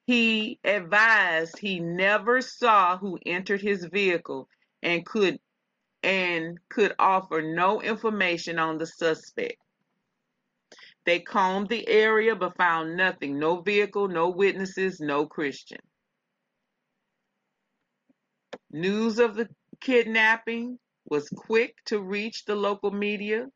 he 0.06 0.60
advised 0.64 1.58
he 1.58 1.80
never 1.80 2.42
saw 2.42 2.98
who 2.98 3.18
entered 3.26 3.62
his 3.62 3.86
vehicle 3.86 4.48
and 4.84 5.06
could 5.06 5.40
and 6.04 6.58
could 6.70 6.94
offer 7.00 7.42
no 7.42 7.82
information 7.82 8.60
on 8.60 8.78
the 8.78 8.88
suspect. 8.88 9.58
They 11.06 11.20
combed 11.20 11.70
the 11.70 11.88
area 11.88 12.36
but 12.36 12.58
found 12.58 12.96
nothing 12.96 13.40
no 13.40 13.62
vehicle, 13.62 14.08
no 14.08 14.30
witnesses, 14.30 15.00
no 15.00 15.26
Christian. 15.26 15.80
News 18.72 19.20
of 19.20 19.36
the 19.36 19.50
kidnapping 19.82 20.80
was 21.06 21.30
quick 21.30 21.76
to 21.86 22.00
reach 22.00 22.46
the 22.46 22.56
local 22.56 22.92
media. 22.92 23.48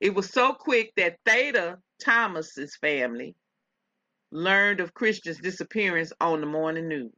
It 0.00 0.14
was 0.14 0.30
so 0.30 0.52
quick 0.52 0.92
that 0.96 1.18
Theda 1.24 1.78
Thomas's 2.04 2.76
family 2.76 3.34
learned 4.30 4.80
of 4.80 4.94
Christian's 4.94 5.40
disappearance 5.40 6.12
on 6.20 6.40
the 6.40 6.46
morning 6.46 6.88
news. 6.88 7.12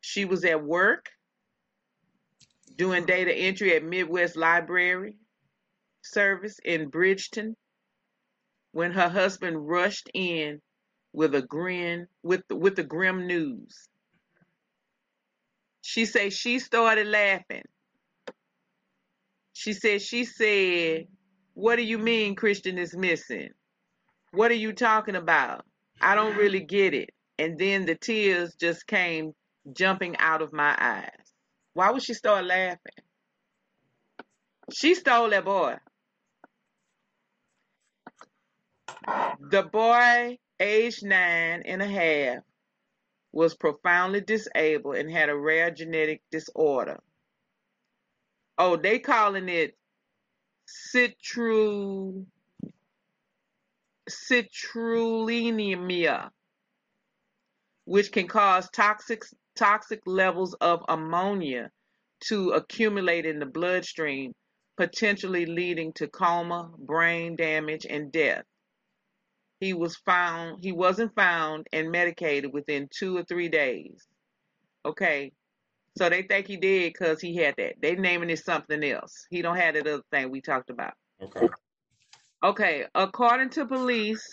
She 0.00 0.24
was 0.24 0.44
at 0.44 0.62
work 0.62 1.10
doing 2.76 3.04
data 3.04 3.32
entry 3.34 3.74
at 3.76 3.84
Midwest 3.84 4.36
Library 4.36 5.16
Service 6.02 6.58
in 6.64 6.88
Bridgeton 6.88 7.56
when 8.72 8.92
her 8.92 9.08
husband 9.08 9.68
rushed 9.68 10.10
in 10.14 10.60
with 11.12 11.34
a 11.34 11.42
grin 11.42 12.06
with 12.22 12.42
with 12.50 12.76
the 12.76 12.82
grim 12.84 13.26
news. 13.26 13.88
She 15.82 16.06
said 16.06 16.32
she 16.32 16.58
started 16.58 17.06
laughing. 17.06 17.62
She 19.52 19.72
said 19.72 20.02
she 20.02 20.24
said, 20.24 21.06
"What 21.54 21.76
do 21.76 21.82
you 21.82 21.98
mean 21.98 22.34
Christian 22.34 22.78
is 22.78 22.96
missing? 22.96 23.50
What 24.32 24.50
are 24.50 24.54
you 24.54 24.72
talking 24.72 25.16
about? 25.16 25.64
I 26.00 26.14
don't 26.16 26.36
really 26.36 26.60
get 26.60 26.94
it. 26.94 27.10
And 27.38 27.58
then 27.58 27.86
the 27.86 27.94
tears 27.94 28.54
just 28.56 28.86
came 28.86 29.32
jumping 29.72 30.16
out 30.18 30.42
of 30.42 30.52
my 30.52 30.76
eyes. 30.78 31.23
Why 31.74 31.90
would 31.90 32.02
she 32.02 32.14
start 32.14 32.46
laughing? 32.46 32.78
She 34.72 34.94
stole 34.94 35.30
that 35.30 35.44
boy. 35.44 35.76
The 39.50 39.64
boy, 39.64 40.38
aged 40.60 41.04
nine 41.04 41.62
and 41.66 41.82
a 41.82 41.86
half, 41.86 42.42
was 43.32 43.56
profoundly 43.56 44.20
disabled 44.20 44.96
and 44.96 45.10
had 45.10 45.28
a 45.28 45.36
rare 45.36 45.70
genetic 45.70 46.22
disorder. 46.30 47.00
Oh, 48.58 48.76
they 48.76 49.00
calling 49.00 49.48
it 49.48 49.76
citru 50.94 52.26
citrullinemia, 54.08 56.30
which 57.84 58.12
can 58.12 58.28
cause 58.28 58.70
toxic 58.70 59.24
toxic 59.56 60.00
levels 60.06 60.54
of 60.54 60.82
ammonia 60.88 61.70
to 62.28 62.50
accumulate 62.50 63.26
in 63.26 63.38
the 63.38 63.46
bloodstream, 63.46 64.32
potentially 64.76 65.46
leading 65.46 65.92
to 65.94 66.08
coma, 66.08 66.70
brain 66.78 67.36
damage, 67.36 67.86
and 67.88 68.10
death. 68.10 68.44
He 69.60 69.72
was 69.72 69.96
found 69.96 70.62
he 70.62 70.72
wasn't 70.72 71.14
found 71.14 71.66
and 71.72 71.90
medicated 71.90 72.52
within 72.52 72.88
two 72.90 73.16
or 73.16 73.24
three 73.24 73.48
days. 73.48 74.06
Okay. 74.84 75.32
So 75.96 76.08
they 76.08 76.22
think 76.22 76.48
he 76.48 76.56
did 76.56 76.92
because 76.92 77.20
he 77.20 77.36
had 77.36 77.54
that. 77.56 77.74
They 77.80 77.94
naming 77.94 78.30
it 78.30 78.40
something 78.44 78.82
else. 78.82 79.26
He 79.30 79.42
don't 79.42 79.56
have 79.56 79.74
that 79.74 79.86
other 79.86 80.02
thing 80.10 80.30
we 80.30 80.40
talked 80.40 80.70
about. 80.70 80.94
Okay. 81.22 81.48
Okay. 82.42 82.84
According 82.94 83.50
to 83.50 83.66
police, 83.66 84.26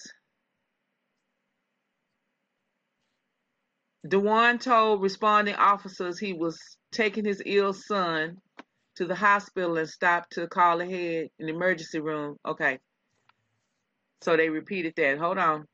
Dewan 4.07 4.57
told 4.59 5.01
responding 5.01 5.55
officers 5.55 6.19
he 6.19 6.33
was 6.33 6.59
taking 6.91 7.25
his 7.25 7.41
ill 7.45 7.73
son 7.73 8.37
to 8.95 9.05
the 9.05 9.15
hospital 9.15 9.77
and 9.77 9.87
stopped 9.87 10.33
to 10.33 10.47
call 10.47 10.81
ahead 10.81 11.29
in 11.39 11.45
the 11.47 11.53
emergency 11.53 11.99
room. 11.99 12.37
Okay. 12.45 12.79
So 14.21 14.37
they 14.37 14.49
repeated 14.49 14.93
that. 14.97 15.19
Hold 15.19 15.37
on. 15.37 15.65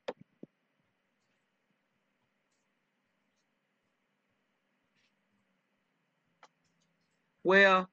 Well, 7.44 7.88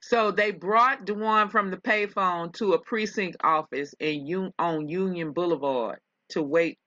so 0.00 0.32
they 0.32 0.50
brought 0.50 1.04
Dewan 1.04 1.50
from 1.50 1.70
the 1.70 1.76
payphone 1.76 2.52
to 2.54 2.72
a 2.72 2.80
precinct 2.80 3.36
office 3.44 3.94
in 4.00 4.52
on 4.58 4.88
Union 4.88 5.32
Boulevard 5.32 6.00
to 6.30 6.42
wait 6.42 6.78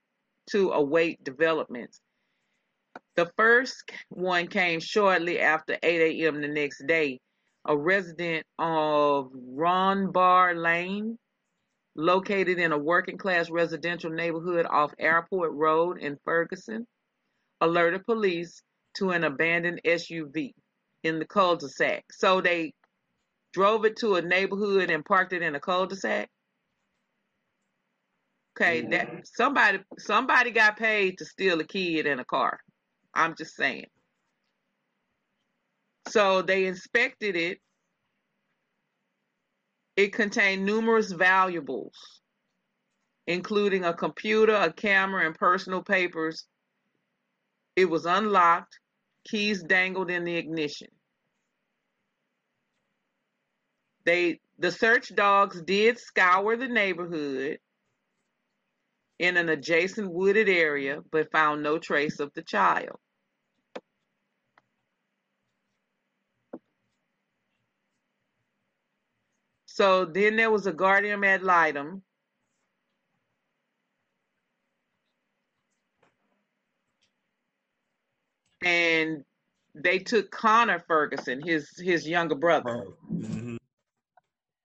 to 0.52 0.72
await 0.72 1.24
developments. 1.24 2.00
The 3.16 3.32
first 3.38 3.92
one 4.10 4.48
came 4.48 4.80
shortly 4.80 5.40
after 5.40 5.78
8 5.82 6.22
a.m. 6.24 6.42
the 6.42 6.48
next 6.48 6.86
day 6.88 7.20
a 7.66 7.76
resident 7.76 8.46
of 8.60 9.32
Ronbar 9.34 10.56
Lane, 10.56 11.18
located 11.96 12.60
in 12.60 12.72
a 12.72 12.78
working 12.78 13.18
class 13.18 13.50
residential 13.50 14.12
neighborhood 14.12 14.68
off 14.70 14.94
Airport 15.00 15.52
Road 15.54 15.98
in 16.00 16.18
Ferguson, 16.26 16.86
alerted 17.62 18.06
police 18.06 18.62
to 18.96 19.12
an 19.12 19.24
abandoned 19.24 19.82
SUV 19.84 20.54
in 21.04 21.20
the 21.20 21.26
cul-de-sac. 21.26 22.04
So 22.12 22.42
they 22.42 22.74
drove 23.54 23.86
it 23.86 23.98
to 23.98 24.16
a 24.16 24.22
neighborhood 24.22 24.92
and 24.92 25.04
parked 25.04 25.34
it 25.34 25.42
in 25.42 25.56
a 25.56 25.60
cul-de-sac. 25.60 26.30
Okay, 28.58 28.88
that 28.92 29.28
somebody 29.28 29.80
somebody 30.00 30.52
got 30.52 30.78
paid 30.78 31.18
to 31.18 31.26
steal 31.26 31.60
a 31.60 31.66
kid 31.66 32.06
in 32.06 32.20
a 32.20 32.26
car. 32.26 32.60
I'm 33.14 33.36
just 33.36 33.56
saying. 33.56 33.88
So 36.08 36.42
they 36.42 36.66
inspected 36.66 37.36
it. 37.36 37.60
It 39.98 40.14
contained 40.14 40.66
numerous 40.66 41.12
valuables, 41.12 42.22
including 43.28 43.84
a 43.84 43.94
computer, 43.94 44.56
a 44.56 44.72
camera, 44.72 45.26
and 45.26 45.36
personal 45.36 45.82
papers. 45.84 46.46
It 47.76 47.90
was 47.90 48.06
unlocked, 48.06 48.80
keys 49.26 49.64
dangled 49.64 50.10
in 50.10 50.24
the 50.24 50.36
ignition. 50.36 50.88
They 54.06 54.40
the 54.60 54.72
search 54.72 55.14
dogs 55.14 55.62
did 55.62 56.00
scour 56.00 56.56
the 56.56 56.70
neighborhood 56.70 57.58
in 59.20 59.38
an 59.38 59.50
adjacent 59.50 60.12
wooded 60.12 60.50
area, 60.50 61.02
but 61.12 61.32
found 61.32 61.64
no 61.64 61.78
trace 61.78 62.20
of 62.20 62.34
the 62.34 62.42
child. 62.42 62.98
So 69.66 70.06
then 70.06 70.38
there 70.38 70.52
was 70.52 70.68
a 70.68 70.74
guardian 70.74 71.24
ad 71.26 71.44
litem. 71.44 72.02
And 78.64 79.26
they 79.76 80.00
took 80.00 80.32
Connor 80.32 80.80
Ferguson, 80.88 81.42
his 81.46 81.70
his 81.78 82.08
younger 82.08 82.36
brother, 82.36 82.88
mm-hmm. 83.12 83.58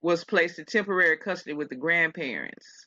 was 0.00 0.24
placed 0.24 0.60
in 0.60 0.64
temporary 0.64 1.16
custody 1.18 1.54
with 1.54 1.68
the 1.68 1.74
grandparents. 1.74 2.86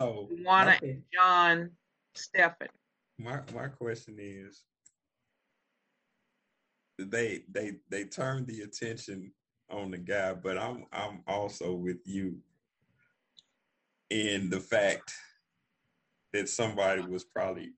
So 0.00 0.28
Juana 0.30 0.78
and 0.82 1.02
John 1.12 1.70
Stephan. 2.14 2.68
My 3.18 3.40
my 3.54 3.68
question 3.68 4.16
is 4.18 4.62
they 6.98 7.42
they 7.50 7.76
they 7.90 8.04
turned 8.04 8.46
the 8.46 8.62
attention 8.62 9.32
on 9.70 9.90
the 9.90 9.98
guy, 9.98 10.34
but 10.34 10.58
I'm 10.58 10.86
I'm 10.92 11.22
also 11.26 11.72
with 11.72 12.00
you 12.04 12.38
in 14.10 14.50
the 14.50 14.60
fact 14.60 15.12
that 16.32 16.48
somebody 16.48 17.02
was 17.02 17.24
probably 17.24 17.72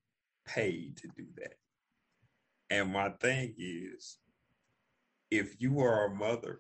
paid 0.47 0.97
to 0.99 1.09
do 1.17 1.27
that. 1.37 1.55
And 2.71 2.93
my 2.93 3.11
thing 3.11 3.55
is, 3.59 4.19
if 5.31 5.61
you 5.61 5.81
are 5.81 6.07
a 6.07 6.15
mother 6.15 6.59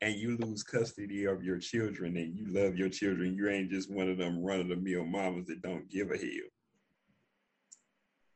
and 0.00 0.14
you 0.14 0.36
lose 0.38 0.62
custody 0.62 1.26
of 1.26 1.44
your 1.44 1.58
children 1.58 2.16
and 2.16 2.34
you 2.34 2.46
love 2.48 2.76
your 2.76 2.88
children, 2.88 3.34
you 3.34 3.48
ain't 3.48 3.70
just 3.70 3.90
one 3.90 4.08
of 4.08 4.18
them 4.18 4.42
run 4.42 4.60
of 4.60 4.68
the 4.68 4.76
mill 4.76 5.04
mamas 5.04 5.46
that 5.46 5.62
don't 5.62 5.88
give 5.90 6.10
a 6.10 6.16
hell. 6.16 6.48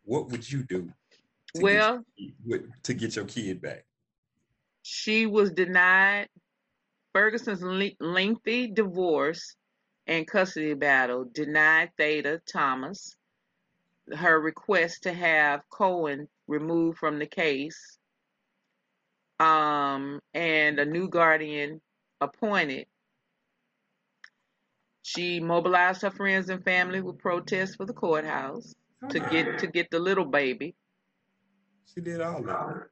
What 0.04 0.30
would 0.30 0.50
you 0.50 0.62
do? 0.62 0.92
To 1.56 1.62
well, 1.62 2.04
get, 2.46 2.62
to 2.82 2.94
get 2.94 3.16
your 3.16 3.24
kid 3.24 3.62
back 3.62 3.84
she 4.84 5.24
was 5.24 5.50
denied 5.50 6.28
Ferguson's 7.14 7.94
lengthy 8.00 8.66
divorce 8.66 9.56
and 10.06 10.26
custody 10.26 10.74
battle, 10.74 11.24
denied 11.24 11.90
Theda 11.96 12.42
Thomas 12.46 13.16
her 14.14 14.38
request 14.38 15.04
to 15.04 15.12
have 15.14 15.62
Cohen 15.70 16.28
removed 16.46 16.98
from 16.98 17.18
the 17.18 17.26
case, 17.26 17.98
um, 19.44 20.20
and 20.32 20.78
a 20.78 20.84
new 20.84 21.08
guardian 21.08 21.80
appointed. 22.20 22.86
She 25.02 25.38
mobilized 25.38 26.02
her 26.02 26.10
friends 26.10 26.48
and 26.48 26.64
family 26.64 27.02
with 27.02 27.18
protests 27.18 27.76
for 27.76 27.84
the 27.84 27.92
courthouse 27.92 28.74
to 29.10 29.20
get 29.20 29.58
to 29.58 29.66
get 29.66 29.90
the 29.90 29.98
little 29.98 30.24
baby. 30.24 30.74
She 31.94 32.00
did 32.00 32.22
all 32.22 32.42
that 32.42 32.86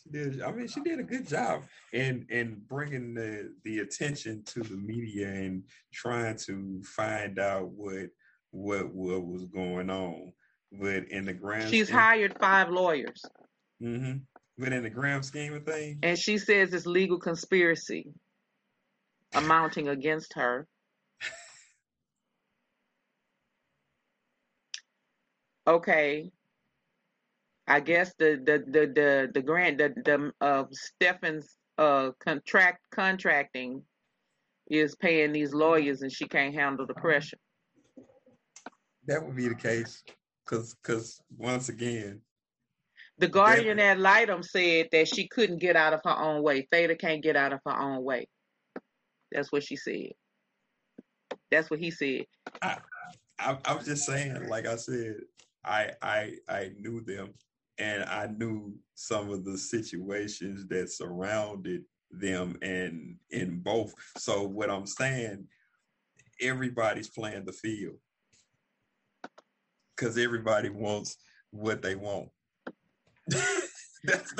She 0.00 0.10
did. 0.10 0.42
I 0.42 0.52
mean, 0.52 0.68
she 0.68 0.80
did 0.80 1.00
a 1.00 1.02
good 1.02 1.26
job 1.26 1.64
in 1.92 2.24
in 2.30 2.62
bringing 2.68 3.14
the 3.14 3.52
the 3.64 3.80
attention 3.80 4.44
to 4.44 4.60
the 4.60 4.76
media 4.76 5.28
and 5.28 5.64
trying 5.92 6.36
to 6.46 6.80
find 6.84 7.40
out 7.40 7.68
what 7.70 8.10
what 8.52 8.94
what 8.94 9.26
was 9.26 9.44
going 9.46 9.90
on. 9.90 10.32
But 10.70 11.08
in 11.08 11.24
the 11.24 11.32
grand, 11.32 11.68
she's 11.68 11.90
hired 11.90 12.38
five 12.38 12.70
lawyers. 12.70 13.24
Mm-hmm. 13.82 14.18
But 14.58 14.72
in 14.72 14.82
the 14.82 14.90
grand 14.90 15.24
scheme 15.24 15.54
of 15.54 15.64
things, 15.64 15.98
and 16.02 16.18
she 16.18 16.36
says 16.36 16.72
it's 16.72 16.84
legal 16.84 17.20
conspiracy 17.20 18.12
amounting 19.34 19.88
against 19.88 20.34
her. 20.34 20.66
Okay, 25.66 26.30
I 27.68 27.80
guess 27.80 28.14
the 28.18 28.40
the 28.44 28.64
the 28.66 28.86
the, 28.86 29.30
the 29.32 29.42
grant 29.42 29.78
the 29.78 29.92
the 30.04 30.32
uh, 30.40 30.64
Stephan's 30.72 31.56
uh 31.76 32.10
contract 32.18 32.80
contracting 32.90 33.82
is 34.70 34.96
paying 34.96 35.32
these 35.32 35.54
lawyers 35.54 36.02
and 36.02 36.10
she 36.10 36.26
can't 36.26 36.54
handle 36.54 36.86
the 36.86 36.94
pressure. 36.94 37.38
That 39.06 39.24
would 39.24 39.36
be 39.36 39.48
the 39.48 39.54
case, 39.54 40.02
because 40.44 40.74
because 40.74 41.20
once 41.36 41.68
again, 41.68 42.22
the 43.18 43.28
guardian 43.28 43.80
ad 43.80 43.98
litem 43.98 44.42
said 44.42 44.88
that 44.92 45.08
she 45.08 45.26
couldn't 45.28 45.58
get 45.58 45.76
out 45.76 45.92
of 45.92 46.00
her 46.04 46.16
own 46.16 46.42
way. 46.42 46.66
Theda 46.70 46.96
can't 46.96 47.22
get 47.22 47.36
out 47.36 47.52
of 47.52 47.60
her 47.66 47.78
own 47.78 48.04
way. 48.04 48.28
That's 49.32 49.50
what 49.50 49.64
she 49.64 49.76
said. 49.76 50.12
That's 51.50 51.70
what 51.70 51.80
he 51.80 51.90
said. 51.90 52.24
I, 52.62 52.78
I, 53.38 53.58
I 53.64 53.74
was 53.74 53.86
just 53.86 54.06
saying, 54.06 54.48
like 54.48 54.66
I 54.66 54.76
said, 54.76 55.16
I 55.64 55.90
I 56.00 56.34
I 56.48 56.70
knew 56.78 57.00
them 57.00 57.34
and 57.78 58.04
I 58.04 58.26
knew 58.26 58.74
some 58.94 59.30
of 59.30 59.44
the 59.44 59.58
situations 59.58 60.66
that 60.68 60.90
surrounded 60.90 61.84
them 62.10 62.56
and 62.62 63.16
in 63.30 63.60
both. 63.60 63.92
So 64.16 64.44
what 64.44 64.70
I'm 64.70 64.86
saying, 64.86 65.46
everybody's 66.40 67.08
playing 67.08 67.44
the 67.44 67.52
field 67.52 67.96
because 69.96 70.16
everybody 70.18 70.70
wants 70.70 71.16
what 71.50 71.82
they 71.82 71.94
want. 71.94 72.28
That's 74.04 74.32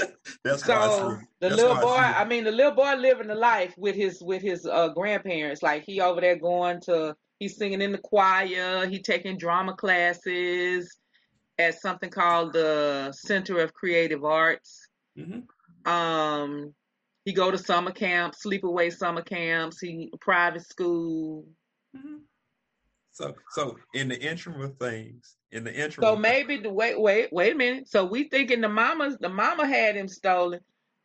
that's 0.44 0.64
so 0.64 1.18
the 1.40 1.50
little 1.50 1.76
boy. 1.76 1.88
I, 1.88 2.22
I, 2.22 2.24
mean, 2.24 2.44
the 2.44 2.52
little 2.52 2.72
boy 2.72 2.94
living 2.94 3.28
the 3.28 3.34
life 3.34 3.74
with 3.76 3.96
his 3.96 4.22
with 4.22 4.42
his 4.42 4.66
uh, 4.66 4.88
grandparents. 4.88 5.62
Like 5.62 5.84
he 5.84 6.00
over 6.00 6.20
there 6.20 6.36
going 6.36 6.80
to, 6.82 7.16
he's 7.38 7.56
singing 7.56 7.82
in 7.82 7.92
the 7.92 7.98
choir. 7.98 8.86
He 8.86 9.00
taking 9.00 9.36
drama 9.36 9.74
classes 9.74 10.96
at 11.58 11.80
something 11.80 12.10
called 12.10 12.52
the 12.52 13.12
Center 13.12 13.58
of 13.60 13.74
Creative 13.74 14.24
Arts. 14.24 14.86
Mm-hmm. 15.18 15.90
Um, 15.90 16.74
he 17.24 17.32
go 17.32 17.50
to 17.50 17.58
summer 17.58 17.90
camps, 17.90 18.44
sleepaway 18.44 18.92
summer 18.92 19.22
camps. 19.22 19.80
He 19.80 20.10
private 20.20 20.66
school. 20.66 21.44
Mm-hmm. 21.96 22.16
So, 23.18 23.34
so 23.50 23.76
in 23.94 24.06
the 24.06 24.20
interim 24.20 24.60
of 24.60 24.76
things, 24.78 25.34
in 25.50 25.64
the 25.64 25.74
interim. 25.74 26.06
So 26.06 26.14
maybe 26.14 26.58
the 26.58 26.70
wait, 26.70 27.00
wait, 27.00 27.32
wait 27.32 27.52
a 27.52 27.56
minute. 27.56 27.88
So 27.88 28.04
we 28.04 28.28
thinking 28.28 28.60
the 28.60 28.68
mama's 28.68 29.16
the 29.18 29.28
mama 29.28 29.66
had 29.66 29.96
him 29.96 30.06
stolen. 30.06 30.60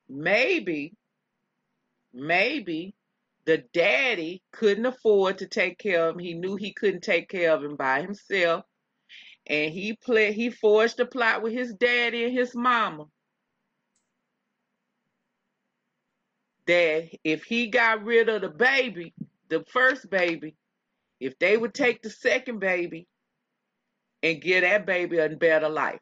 Maybe, 0.08 0.94
maybe 2.14 2.94
the 3.46 3.64
daddy 3.74 4.44
couldn't 4.52 4.86
afford 4.86 5.40
to 5.40 5.48
take 5.48 5.80
care 5.80 6.08
of 6.08 6.14
him. 6.14 6.20
He 6.20 6.36
knew 6.36 6.56
he 6.56 6.72
couldn't 6.74 7.02
take 7.02 7.30
care 7.30 7.52
of 7.52 7.64
him 7.64 7.76
by 7.76 8.04
himself 8.04 8.64
and 9.48 9.74
he 9.74 9.94
play 9.94 10.34
he 10.34 10.52
forged 10.52 11.00
a 11.00 11.08
plot 11.08 11.42
with 11.42 11.54
his 11.54 11.74
daddy 11.74 12.26
and 12.26 12.34
his 12.34 12.54
mama 12.54 13.06
that 16.68 17.10
if 17.24 17.44
he 17.44 17.70
got 17.70 18.04
rid 18.04 18.30
of 18.30 18.42
the 18.44 18.50
baby, 18.50 19.16
the 19.50 19.66
first 19.72 20.10
baby, 20.12 20.56
if 21.24 21.40
they 21.40 21.56
would 21.56 21.74
take 21.74 22.02
the 22.02 22.10
second 22.10 22.60
baby 22.60 23.08
and 24.22 24.42
give 24.42 24.62
that 24.62 24.86
baby 24.86 25.18
a 25.20 25.30
better 25.30 25.70
life. 25.70 26.00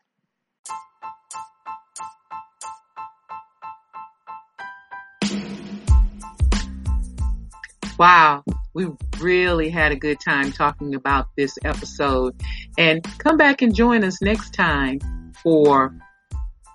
Wow, 8.00 8.44
we 8.74 8.88
really 9.20 9.70
had 9.70 9.92
a 9.92 9.96
good 9.96 10.20
time 10.20 10.52
talking 10.52 10.96
about 10.96 11.28
this 11.38 11.56
episode. 11.64 12.36
And 12.80 13.04
come 13.20 13.38
back 13.38 13.62
and 13.62 13.76
join 13.76 14.04
us 14.04 14.24
next 14.24 14.56
time 14.56 15.00
for 15.44 15.96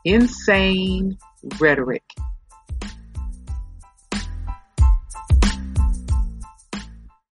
Insane 0.05 1.19
Rhetoric. 1.59 2.05